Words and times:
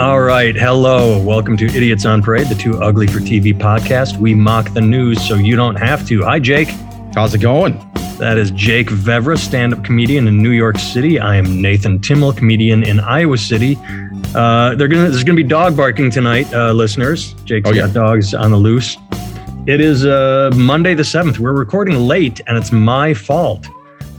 All 0.00 0.22
right. 0.22 0.56
Hello. 0.56 1.22
Welcome 1.22 1.58
to 1.58 1.66
Idiots 1.66 2.06
on 2.06 2.22
Parade, 2.22 2.46
the 2.48 2.54
Too 2.54 2.78
Ugly 2.82 3.08
for 3.08 3.18
TV 3.18 3.52
podcast. 3.52 4.16
We 4.16 4.34
mock 4.34 4.72
the 4.72 4.80
news 4.80 5.22
so 5.28 5.34
you 5.34 5.56
don't 5.56 5.76
have 5.76 6.06
to. 6.08 6.22
Hi, 6.22 6.38
Jake. 6.38 6.68
How's 7.14 7.34
it 7.34 7.42
going? 7.42 7.74
That 8.16 8.38
is 8.38 8.50
Jake 8.52 8.86
Vevra, 8.88 9.36
stand 9.36 9.74
up 9.74 9.84
comedian 9.84 10.26
in 10.26 10.42
New 10.42 10.52
York 10.52 10.78
City. 10.78 11.18
I 11.20 11.36
am 11.36 11.60
Nathan 11.60 12.00
Timmel, 12.00 12.32
comedian 12.32 12.82
in 12.82 12.98
Iowa 12.98 13.36
City. 13.36 13.76
Uh, 14.34 14.74
they're 14.74 14.88
gonna, 14.88 15.10
there's 15.10 15.22
going 15.24 15.36
to 15.36 15.42
be 15.42 15.46
dog 15.46 15.76
barking 15.76 16.10
tonight, 16.10 16.50
uh, 16.54 16.72
listeners. 16.72 17.34
Jake's 17.44 17.68
Oh, 17.68 17.72
yeah. 17.74 17.82
got 17.86 17.92
dogs 17.92 18.32
on 18.32 18.50
the 18.52 18.56
loose. 18.56 18.96
It 19.66 19.82
is 19.82 20.06
uh, 20.06 20.50
Monday 20.56 20.94
the 20.94 21.02
7th. 21.02 21.38
We're 21.38 21.52
recording 21.52 21.96
late, 21.96 22.40
and 22.46 22.56
it's 22.56 22.72
my 22.72 23.12
fault. 23.12 23.68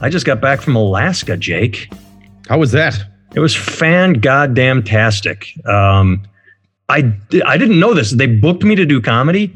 I 0.00 0.08
just 0.10 0.26
got 0.26 0.40
back 0.40 0.60
from 0.60 0.76
Alaska, 0.76 1.36
Jake. 1.36 1.92
How 2.48 2.58
was 2.58 2.70
that? 2.70 3.02
It 3.34 3.40
was 3.40 3.54
fan 3.54 4.14
goddamn 4.14 4.82
tastic. 4.82 5.52
Um, 5.66 6.22
I 6.88 7.12
I 7.46 7.56
didn't 7.56 7.80
know 7.80 7.94
this. 7.94 8.10
They 8.10 8.26
booked 8.26 8.62
me 8.62 8.74
to 8.74 8.84
do 8.84 9.00
comedy, 9.00 9.52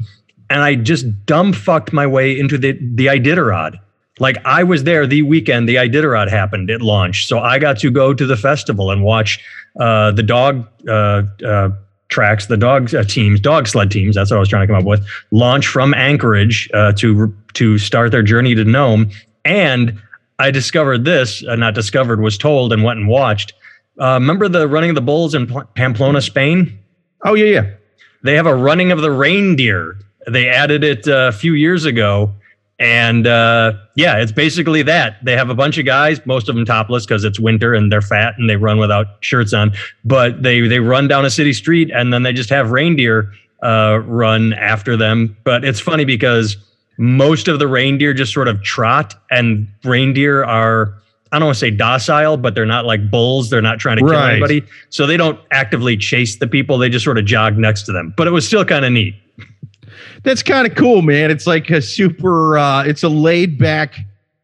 and 0.49 0.61
I 0.61 0.75
just 0.75 1.25
dumb 1.25 1.53
fucked 1.53 1.93
my 1.93 2.07
way 2.07 2.37
into 2.37 2.57
the 2.57 2.71
the 2.95 3.07
Iditarod. 3.07 3.79
Like 4.19 4.37
I 4.45 4.63
was 4.63 4.83
there 4.83 5.05
the 5.05 5.21
weekend 5.21 5.69
the 5.69 5.75
Iditarod 5.75 6.29
happened 6.29 6.71
at 6.71 6.81
launch, 6.81 7.27
so 7.27 7.39
I 7.39 7.59
got 7.59 7.77
to 7.79 7.91
go 7.91 8.13
to 8.13 8.25
the 8.25 8.37
festival 8.37 8.89
and 8.89 9.03
watch 9.03 9.39
uh, 9.79 10.11
the 10.11 10.23
dog 10.23 10.67
uh, 10.87 11.23
uh, 11.45 11.69
tracks, 12.09 12.47
the 12.47 12.57
dog 12.57 12.93
uh, 12.95 13.03
teams, 13.03 13.39
dog 13.39 13.67
sled 13.67 13.91
teams. 13.91 14.15
That's 14.15 14.31
what 14.31 14.37
I 14.37 14.39
was 14.39 14.49
trying 14.49 14.63
to 14.63 14.73
come 14.73 14.81
up 14.81 14.85
with. 14.87 15.05
Launch 15.29 15.67
from 15.67 15.93
Anchorage 15.93 16.67
uh, 16.73 16.93
to 16.93 17.31
to 17.53 17.77
start 17.77 18.11
their 18.11 18.23
journey 18.23 18.55
to 18.55 18.65
Nome, 18.65 19.11
and 19.45 20.01
I 20.39 20.49
discovered 20.49 21.05
this. 21.05 21.43
Uh, 21.45 21.55
not 21.55 21.75
discovered, 21.75 22.21
was 22.21 22.37
told 22.39 22.73
and 22.73 22.83
went 22.83 22.99
and 22.99 23.07
watched. 23.07 23.53
Uh, 23.99 24.13
remember 24.13 24.47
the 24.47 24.67
running 24.67 24.89
of 24.89 24.95
the 24.95 25.01
bulls 25.01 25.33
in 25.33 25.47
Pamplona, 25.75 26.21
Spain? 26.21 26.77
Oh 27.25 27.33
yeah, 27.33 27.45
yeah. 27.45 27.69
They 28.23 28.35
have 28.35 28.45
a 28.45 28.55
running 28.55 28.91
of 28.91 29.01
the 29.01 29.11
reindeer. 29.11 29.97
They 30.27 30.49
added 30.49 30.83
it 30.83 31.07
uh, 31.07 31.29
a 31.29 31.31
few 31.31 31.53
years 31.53 31.85
ago. 31.85 32.33
And 32.79 33.25
uh, 33.25 33.73
yeah, 33.95 34.17
it's 34.17 34.31
basically 34.31 34.83
that. 34.83 35.23
They 35.25 35.35
have 35.35 35.49
a 35.49 35.55
bunch 35.55 35.79
of 35.79 35.85
guys, 35.85 36.23
most 36.27 36.47
of 36.47 36.55
them 36.55 36.63
topless 36.63 37.05
because 37.05 37.23
it's 37.23 37.39
winter 37.39 37.73
and 37.73 37.91
they're 37.91 38.01
fat 38.03 38.35
and 38.37 38.47
they 38.47 38.55
run 38.55 38.77
without 38.77 39.07
shirts 39.21 39.51
on. 39.51 39.71
But 40.05 40.43
they 40.43 40.61
they 40.67 40.79
run 40.79 41.07
down 41.07 41.25
a 41.25 41.31
city 41.31 41.53
street 41.53 41.89
and 41.91 42.13
then 42.13 42.21
they 42.21 42.33
just 42.33 42.51
have 42.51 42.69
reindeer 42.69 43.31
uh, 43.63 43.99
run 44.05 44.53
after 44.53 44.95
them. 44.95 45.35
But 45.43 45.65
it's 45.65 45.79
funny 45.79 46.05
because 46.05 46.55
most 46.99 47.47
of 47.47 47.57
the 47.57 47.67
reindeer 47.67 48.13
just 48.13 48.33
sort 48.33 48.47
of 48.47 48.61
trot, 48.63 49.15
and 49.31 49.67
reindeer 49.83 50.43
are 50.43 50.93
I 51.31 51.39
don't 51.39 51.47
want 51.47 51.55
to 51.55 51.59
say 51.59 51.71
docile, 51.71 52.37
but 52.37 52.55
they're 52.55 52.65
not 52.65 52.85
like 52.85 53.09
bulls. 53.11 53.49
They're 53.49 53.61
not 53.61 53.79
trying 53.79 53.97
to 53.97 54.03
kill 54.03 54.13
anybody. 54.31 54.63
So 54.89 55.05
they 55.05 55.17
don't 55.17 55.39
actively 55.51 55.97
chase 55.97 56.37
the 56.37 56.47
people. 56.47 56.77
They 56.77 56.89
just 56.89 57.03
sort 57.05 57.17
of 57.17 57.25
jog 57.25 57.57
next 57.57 57.83
to 57.83 57.91
them. 57.91 58.13
But 58.15 58.27
it 58.27 58.31
was 58.31 58.47
still 58.47 58.63
kind 58.65 58.85
of 58.85 58.91
neat. 58.91 59.15
That's 60.23 60.43
kind 60.43 60.67
of 60.67 60.75
cool, 60.75 61.01
man. 61.01 61.31
It's 61.31 61.47
like 61.47 61.69
a 61.69 61.81
super. 61.81 62.57
uh 62.57 62.83
It's 62.83 63.03
a 63.03 63.09
laid 63.09 63.59
back, 63.59 63.95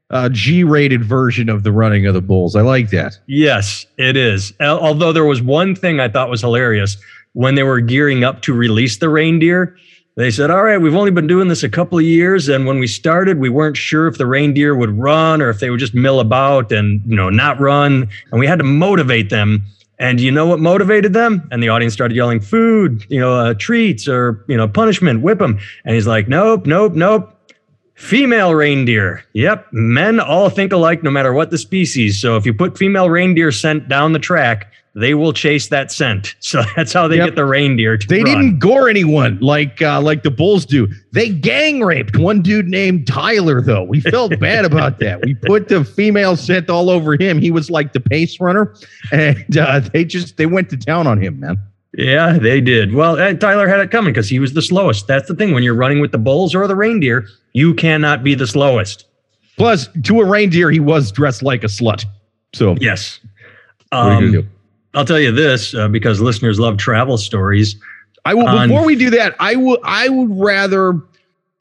uh 0.09 0.29
G-rated 0.29 1.03
version 1.03 1.49
of 1.49 1.63
the 1.63 1.71
running 1.71 2.05
of 2.05 2.13
the 2.13 2.21
bulls. 2.21 2.55
I 2.55 2.61
like 2.61 2.89
that. 2.91 3.17
Yes, 3.27 3.85
it 3.97 4.15
is. 4.15 4.53
Although 4.59 5.13
there 5.13 5.25
was 5.25 5.41
one 5.41 5.75
thing 5.75 5.99
I 5.99 6.07
thought 6.09 6.29
was 6.29 6.41
hilarious 6.41 6.97
when 7.33 7.55
they 7.55 7.63
were 7.63 7.81
gearing 7.81 8.23
up 8.23 8.41
to 8.43 8.53
release 8.53 8.97
the 8.97 9.09
reindeer. 9.09 9.75
They 10.15 10.29
said, 10.29 10.51
"All 10.51 10.61
right, 10.61 10.79
we've 10.79 10.95
only 10.95 11.09
been 11.09 11.25
doing 11.25 11.47
this 11.47 11.63
a 11.63 11.69
couple 11.69 11.97
of 11.97 12.05
years, 12.05 12.47
and 12.47 12.67
when 12.67 12.77
we 12.77 12.85
started, 12.85 13.39
we 13.39 13.49
weren't 13.49 13.77
sure 13.77 14.07
if 14.07 14.17
the 14.17 14.27
reindeer 14.27 14.75
would 14.75 14.97
run 14.97 15.41
or 15.41 15.49
if 15.49 15.59
they 15.59 15.71
would 15.71 15.79
just 15.79 15.95
mill 15.95 16.19
about 16.19 16.71
and 16.71 17.01
you 17.07 17.15
know 17.15 17.29
not 17.29 17.59
run, 17.59 18.07
and 18.31 18.39
we 18.39 18.45
had 18.45 18.59
to 18.59 18.65
motivate 18.65 19.29
them." 19.29 19.63
And 19.99 20.19
you 20.19 20.31
know 20.31 20.45
what 20.45 20.59
motivated 20.59 21.13
them? 21.13 21.47
And 21.51 21.63
the 21.63 21.69
audience 21.69 21.93
started 21.93 22.15
yelling, 22.15 22.41
"Food, 22.41 23.05
you 23.09 23.19
know, 23.19 23.33
uh, 23.33 23.53
treats, 23.53 24.07
or 24.07 24.43
you 24.47 24.57
know, 24.57 24.67
punishment, 24.67 25.21
whip 25.21 25.39
them." 25.39 25.57
And 25.85 25.95
he's 25.95 26.07
like, 26.07 26.27
"Nope, 26.27 26.65
nope, 26.67 26.93
nope." 26.93 27.29
Female 27.95 28.53
reindeer. 28.53 29.23
Yep. 29.33 29.67
Men 29.71 30.19
all 30.19 30.49
think 30.49 30.73
alike 30.73 31.03
no 31.03 31.11
matter 31.11 31.31
what 31.31 31.51
the 31.51 31.57
species. 31.57 32.19
So 32.19 32.37
if 32.37 32.45
you 32.45 32.53
put 32.53 32.77
female 32.77 33.09
reindeer 33.09 33.51
scent 33.51 33.87
down 33.87 34.13
the 34.13 34.19
track, 34.19 34.71
they 34.95 35.13
will 35.15 35.33
chase 35.33 35.69
that 35.69 35.91
scent. 35.91 36.35
So 36.39 36.61
that's 36.75 36.93
how 36.93 37.07
they 37.07 37.17
Yep. 37.17 37.25
get 37.29 37.35
the 37.35 37.45
reindeer 37.45 37.97
to 37.97 38.07
They 38.07 38.17
run. 38.23 38.25
didn't 38.25 38.59
gore 38.59 38.87
anyone 38.89 39.39
like 39.41 39.81
uh 39.81 40.01
like 40.01 40.21
the 40.23 40.29
bulls 40.31 40.65
do. 40.65 40.87
They 41.13 41.29
gang 41.29 41.81
raped 41.81 42.17
one 42.17 42.41
dude 42.41 42.67
named 42.67 43.07
Tyler 43.07 43.61
though. 43.61 43.83
We 43.83 44.01
felt 44.01 44.39
bad 44.39 44.65
about 44.65 44.99
that. 44.99 45.21
We 45.25 45.33
put 45.35 45.67
the 45.67 45.83
female 45.83 46.35
scent 46.35 46.69
all 46.69 46.89
over 46.89 47.15
him. 47.15 47.39
He 47.39 47.49
was 47.51 47.71
like 47.71 47.93
the 47.93 47.99
pace 47.99 48.39
runner, 48.39 48.73
and 49.11 49.57
uh, 49.57 49.79
they 49.79 50.05
just 50.05 50.37
they 50.37 50.45
went 50.45 50.69
to 50.69 50.77
town 50.77 51.07
on 51.07 51.21
him, 51.21 51.39
man. 51.39 51.57
Yeah, 51.95 52.39
they 52.39 52.59
did. 52.59 52.93
Well, 52.95 53.19
and 53.19 53.39
Tyler 53.39 53.67
had 53.67 53.79
it 53.79 53.91
coming 53.91 54.13
because 54.13 54.27
he 54.29 54.39
was 54.39 54.53
the 54.53 54.63
slowest. 54.63 55.05
That's 55.07 55.27
the 55.27 55.35
thing. 55.35 55.53
When 55.53 55.61
you're 55.63 55.75
running 55.75 55.99
with 56.01 56.11
the 56.11 56.17
bulls 56.17 56.55
or 56.55 56.67
the 56.67 56.75
reindeer, 56.75 57.27
you 57.53 57.73
cannot 57.75 58.23
be 58.23 58.33
the 58.35 58.47
slowest. 58.47 59.05
Plus, 59.57 59.87
to 60.03 60.19
a 60.21 60.25
reindeer, 60.25 60.71
he 60.71 60.79
was 60.79 61.11
dressed 61.11 61.43
like 61.43 61.63
a 61.63 61.67
slut. 61.67 62.05
So 62.53 62.75
Yes. 62.81 63.19
what 63.91 63.99
are 63.99 64.13
you 64.13 64.15
gonna 64.15 64.25
Um, 64.25 64.31
do? 64.43 64.47
I'll 64.93 65.05
tell 65.05 65.19
you 65.19 65.31
this 65.31 65.73
uh, 65.73 65.87
because 65.87 66.21
listeners 66.21 66.59
love 66.59 66.77
travel 66.77 67.17
stories. 67.17 67.75
I 68.25 68.33
will. 68.33 68.47
on- 68.47 68.69
Before 68.69 68.85
we 68.85 68.95
do 68.95 69.09
that, 69.11 69.35
I 69.39 69.55
would. 69.55 69.79
I 69.83 70.09
would 70.09 70.29
rather. 70.39 70.93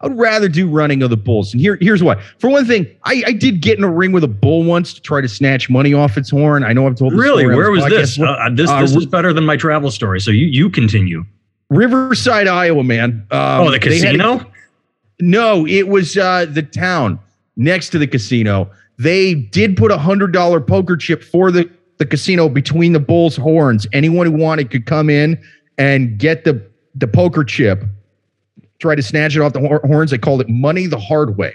I 0.01 0.09
would 0.09 0.19
rather 0.19 0.49
do 0.49 0.69
running 0.69 1.01
of 1.05 1.11
the 1.11 1.17
bulls. 1.17 1.53
And 1.53 1.61
here, 1.61 1.79
here's 1.81 2.03
why. 2.03 2.21
For 2.41 2.51
one 2.51 2.67
thing, 2.67 2.89
I, 3.05 3.23
I 3.25 3.33
did 3.33 3.61
get 3.61 3.79
in 3.79 3.85
a 3.85 3.91
ring 3.91 4.11
with 4.11 4.25
a 4.25 4.29
bull 4.29 4.65
once 4.65 4.93
to 4.95 5.01
try 5.01 5.21
to 5.21 5.29
snatch 5.29 5.71
money 5.71 5.95
off 5.95 6.17
its 6.19 6.29
horn. 6.29 6.65
I 6.65 6.73
know 6.73 6.89
I've 6.89 6.97
told. 6.97 7.13
This 7.13 7.21
Really? 7.21 7.47
Where 7.47 7.71
was 7.71 7.85
this 7.85 8.17
this? 8.17 8.21
Uh, 8.21 8.49
this 8.53 8.69
Uh, 8.69 8.81
this 8.81 8.91
Ri- 8.97 8.99
is 8.99 9.07
better 9.07 9.33
than 9.33 9.45
my 9.47 9.57
travel 9.57 9.91
story. 9.93 10.21
So 10.21 10.31
you 10.33 10.47
you 10.47 10.69
continue. 10.71 11.25
Riverside, 11.71 12.49
Iowa, 12.49 12.83
man. 12.85 13.27
Um, 13.31 13.39
oh, 13.61 13.65
the 13.71 13.73
had 13.75 13.77
a- 13.77 13.79
casino? 13.81 14.51
no, 15.21 15.67
it 15.67 15.89
was 15.89 16.17
uh, 16.17 16.47
the 16.49 16.63
town 16.63 17.19
next 17.57 17.91
to 17.91 17.99
the 17.99 18.07
casino. 18.07 18.71
They 18.99 19.35
did 19.35 19.77
put 19.77 19.91
a 19.91 19.99
hundred 19.99 20.33
dollar 20.33 20.61
poker 20.61 20.97
chip 20.97 21.23
for 21.23 21.51
the 21.51 21.71
the 22.03 22.07
casino 22.07 22.49
between 22.49 22.93
the 22.93 22.99
bull's 22.99 23.37
horns. 23.37 23.87
Anyone 23.93 24.27
who 24.27 24.33
wanted 24.33 24.73
could 24.73 24.87
come 24.87 25.09
in 25.09 25.41
and 25.79 26.19
get 26.19 26.43
the 26.43 26.61
the 26.97 27.07
poker 27.07 27.45
chip. 27.45 27.85
Try 28.81 28.97
to 28.97 29.03
snatch 29.03 29.37
it 29.37 29.41
off 29.41 29.53
the 29.53 29.61
horns. 29.85 30.11
They 30.11 30.19
called 30.19 30.41
it 30.41 30.49
money 30.49 30.89
the 30.89 30.99
hard 30.99 31.39
way. 31.39 31.55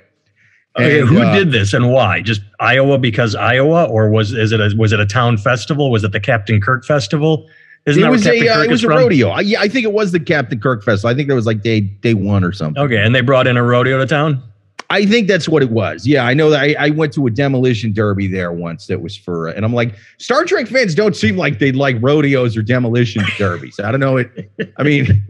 Okay, 0.78 1.02
And, 1.02 1.09
who 1.09 1.22
uh, 1.22 1.36
did 1.36 1.52
this 1.52 1.74
and 1.74 1.91
why? 1.91 2.22
Just 2.22 2.40
Iowa 2.62 2.97
because 2.97 3.36
Iowa, 3.36 3.86
or 3.86 4.09
was 4.09 4.31
is 4.31 4.53
it 4.53 4.62
a, 4.62 4.74
was 4.78 4.94
it 4.94 5.02
a 5.02 5.06
town 5.06 5.38
festival? 5.38 5.91
Was 5.91 6.06
it 6.06 6.13
the 6.13 6.22
Captain 6.22 6.62
Kirk 6.62 6.86
festival? 6.86 7.50
Isn't 7.86 8.02
It 8.02 8.09
was 8.09 8.25
a 8.25 8.47
uh, 8.47 8.63
it 8.63 8.69
was 8.69 8.86
a 8.86 8.88
from? 8.88 9.00
rodeo. 9.00 9.30
I, 9.30 9.41
yeah, 9.41 9.59
I 9.59 9.68
think 9.68 9.84
it 9.84 9.91
was 9.91 10.13
the 10.13 10.19
Captain 10.22 10.62
Kirk 10.62 10.81
Festival. 10.84 11.09
I 11.09 11.16
think 11.16 11.30
it 11.30 11.34
was 11.34 11.46
like 11.46 11.62
day 11.62 11.81
day 11.81 12.13
one 12.13 12.46
or 12.46 12.53
something. 12.53 12.81
Okay, 12.81 13.03
and 13.03 13.13
they 13.13 13.22
brought 13.22 13.47
in 13.47 13.57
a 13.57 13.63
rodeo 13.63 13.97
to 13.97 14.06
town. 14.06 14.41
I 14.90 15.06
think 15.06 15.28
that's 15.28 15.50
what 15.50 15.62
it 15.62 15.70
was. 15.72 16.08
Yeah, 16.08 16.25
I 16.25 16.34
know 16.34 16.50
that 16.50 16.62
I, 16.62 16.75
I 16.80 16.90
went 16.92 17.12
to 17.14 17.28
a 17.28 17.30
demolition 17.30 17.92
derby 17.92 18.28
there 18.28 18.52
once 18.53 18.88
that 18.88 19.02
was 19.02 19.18
for, 19.18 19.48
and 19.48 19.66
I'm 19.66 19.74
like, 19.74 19.96
Star 20.18 20.46
Trek 20.46 20.68
fans 20.68 20.96
don't 20.96 21.16
seem 21.16 21.36
like 21.36 21.59
they 21.59 21.72
like 21.74 21.98
rodeos 22.00 22.56
or 22.56 22.62
demolition 22.62 23.24
derbies. 23.38 23.80
I 23.81 23.92
don't 23.92 24.00
know 24.00 24.16
it. 24.18 24.50
I 24.78 24.84
mean, 24.84 25.28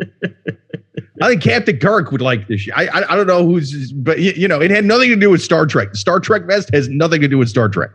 I 1.22 1.30
think 1.30 1.42
Captain 1.42 1.80
Kirk 1.80 2.12
would 2.12 2.22
like 2.22 2.48
this. 2.48 2.68
I, 2.76 2.86
I 2.88 3.14
I 3.14 3.16
don't 3.16 3.26
know 3.28 3.46
who's, 3.46 3.92
but 3.94 4.20
you, 4.20 4.48
know, 4.48 4.62
it 4.62 4.70
had 4.70 4.86
nothing 4.86 5.10
to 5.10 5.16
do 5.16 5.30
with 5.32 5.42
Star 5.42 5.66
Trek. 5.66 5.92
The 5.92 5.98
Star 5.98 6.20
Trek 6.20 6.46
Fest 6.48 6.70
has 6.74 6.88
nothing 6.90 7.22
to 7.22 7.28
do 7.28 7.40
with 7.40 7.50
Star 7.50 7.68
Trek. 7.70 7.90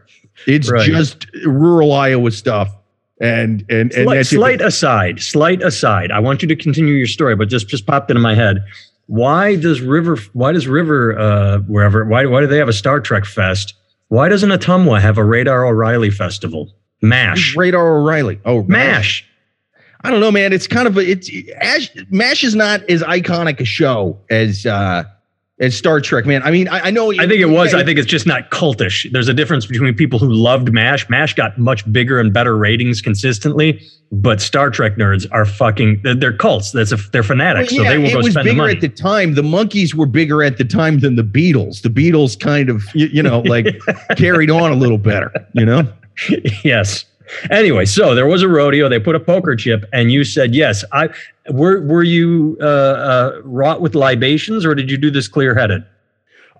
It's 0.46 0.70
Right. 0.70 0.86
just 0.86 1.26
rural 1.44 1.92
Iowa 1.92 2.30
stuff. 2.32 2.74
And 3.20 3.64
and 3.70 3.92
and 3.92 4.04
Slight, 4.04 4.26
slight 4.26 4.60
aside, 4.60 5.20
slight 5.20 5.62
aside. 5.62 6.10
I 6.10 6.18
want 6.18 6.42
you 6.42 6.48
to 6.48 6.56
continue 6.56 6.94
your 6.94 7.06
story, 7.06 7.36
but 7.36 7.48
just 7.48 7.68
just 7.68 7.86
popped 7.86 8.10
into 8.10 8.20
my 8.20 8.34
head. 8.34 8.64
Why 9.06 9.56
does 9.56 9.80
River? 9.80 10.16
Why 10.32 10.52
does 10.52 10.66
River? 10.66 11.18
Uh, 11.18 11.58
wherever? 11.60 12.04
Why 12.04 12.26
why 12.26 12.40
do 12.40 12.46
they 12.46 12.58
have 12.58 12.68
a 12.68 12.72
Star 12.72 13.00
Trek 13.00 13.24
fest? 13.24 13.74
Why 14.08 14.28
doesn't 14.28 14.50
Ottumwa 14.50 15.00
have 15.00 15.18
a 15.18 15.24
Radar 15.24 15.66
O'Reilly 15.66 16.10
festival? 16.10 16.74
Mash, 17.00 17.56
Radar 17.56 17.96
O'Reilly. 17.98 18.40
Oh, 18.44 18.62
Mash. 18.64 19.26
I 20.04 20.10
don't 20.10 20.20
know, 20.20 20.30
man. 20.30 20.52
It's 20.52 20.66
kind 20.66 20.86
of 20.86 20.96
a 20.96 21.00
it's 21.00 21.30
Ash, 21.60 21.90
Mash 22.10 22.44
is 22.44 22.54
not 22.54 22.88
as 22.90 23.02
iconic 23.02 23.60
a 23.60 23.64
show 23.64 24.18
as 24.30 24.66
uh 24.66 25.04
as 25.62 25.76
Star 25.76 26.00
Trek, 26.00 26.26
man. 26.26 26.42
I 26.42 26.50
mean, 26.50 26.68
I, 26.68 26.88
I 26.88 26.90
know. 26.90 27.12
I 27.12 27.26
think 27.26 27.40
it 27.40 27.48
was. 27.48 27.72
I 27.72 27.84
think 27.84 27.98
it's 27.98 28.08
just 28.08 28.26
not 28.26 28.50
cultish. 28.50 29.10
There's 29.12 29.28
a 29.28 29.34
difference 29.34 29.64
between 29.64 29.94
people 29.94 30.18
who 30.18 30.30
loved 30.30 30.72
MASH. 30.72 31.08
MASH 31.08 31.34
got 31.34 31.56
much 31.56 31.90
bigger 31.90 32.18
and 32.18 32.32
better 32.32 32.56
ratings 32.56 33.00
consistently, 33.00 33.80
but 34.10 34.40
Star 34.40 34.70
Trek 34.70 34.96
nerds 34.96 35.26
are 35.30 35.46
fucking. 35.46 36.00
They're, 36.02 36.16
they're 36.16 36.36
cults. 36.36 36.72
That's 36.72 36.90
a, 36.90 36.96
they're 36.96 37.22
fanatics, 37.22 37.72
Well, 37.72 37.84
so 37.84 37.90
they 37.90 37.98
will 37.98 38.06
it 38.06 38.12
go 38.12 38.18
was 38.18 38.32
spend 38.32 38.46
the 38.46 38.50
bigger 38.50 38.62
money. 38.62 38.74
at 38.74 38.80
the 38.80 38.88
time. 38.88 39.34
The 39.34 39.42
Monkees 39.42 39.94
were 39.94 40.06
bigger 40.06 40.42
at 40.42 40.58
the 40.58 40.64
time 40.64 40.98
than 40.98 41.14
the 41.14 41.22
Beatles. 41.22 41.82
The 41.82 41.90
Beatles 41.90 42.38
kind 42.38 42.68
of, 42.68 42.84
you, 42.92 43.06
you 43.06 43.22
know, 43.22 43.40
like 43.40 43.66
carried 44.16 44.50
on 44.50 44.72
a 44.72 44.76
little 44.76 44.98
better. 44.98 45.32
You 45.54 45.64
know, 45.64 45.92
yes. 46.64 47.04
Anyway, 47.50 47.86
so 47.86 48.14
there 48.14 48.26
was 48.26 48.42
a 48.42 48.48
rodeo. 48.48 48.88
They 48.88 48.98
put 48.98 49.14
a 49.14 49.20
poker 49.20 49.56
chip, 49.56 49.88
and 49.92 50.12
you 50.12 50.24
said 50.24 50.54
yes. 50.54 50.84
I 50.92 51.08
were 51.50 51.82
were 51.82 52.02
you 52.02 52.56
uh, 52.60 52.64
uh, 52.64 53.40
wrought 53.44 53.80
with 53.80 53.94
libations, 53.94 54.64
or 54.64 54.74
did 54.74 54.90
you 54.90 54.96
do 54.96 55.10
this 55.10 55.28
clear 55.28 55.54
headed? 55.54 55.84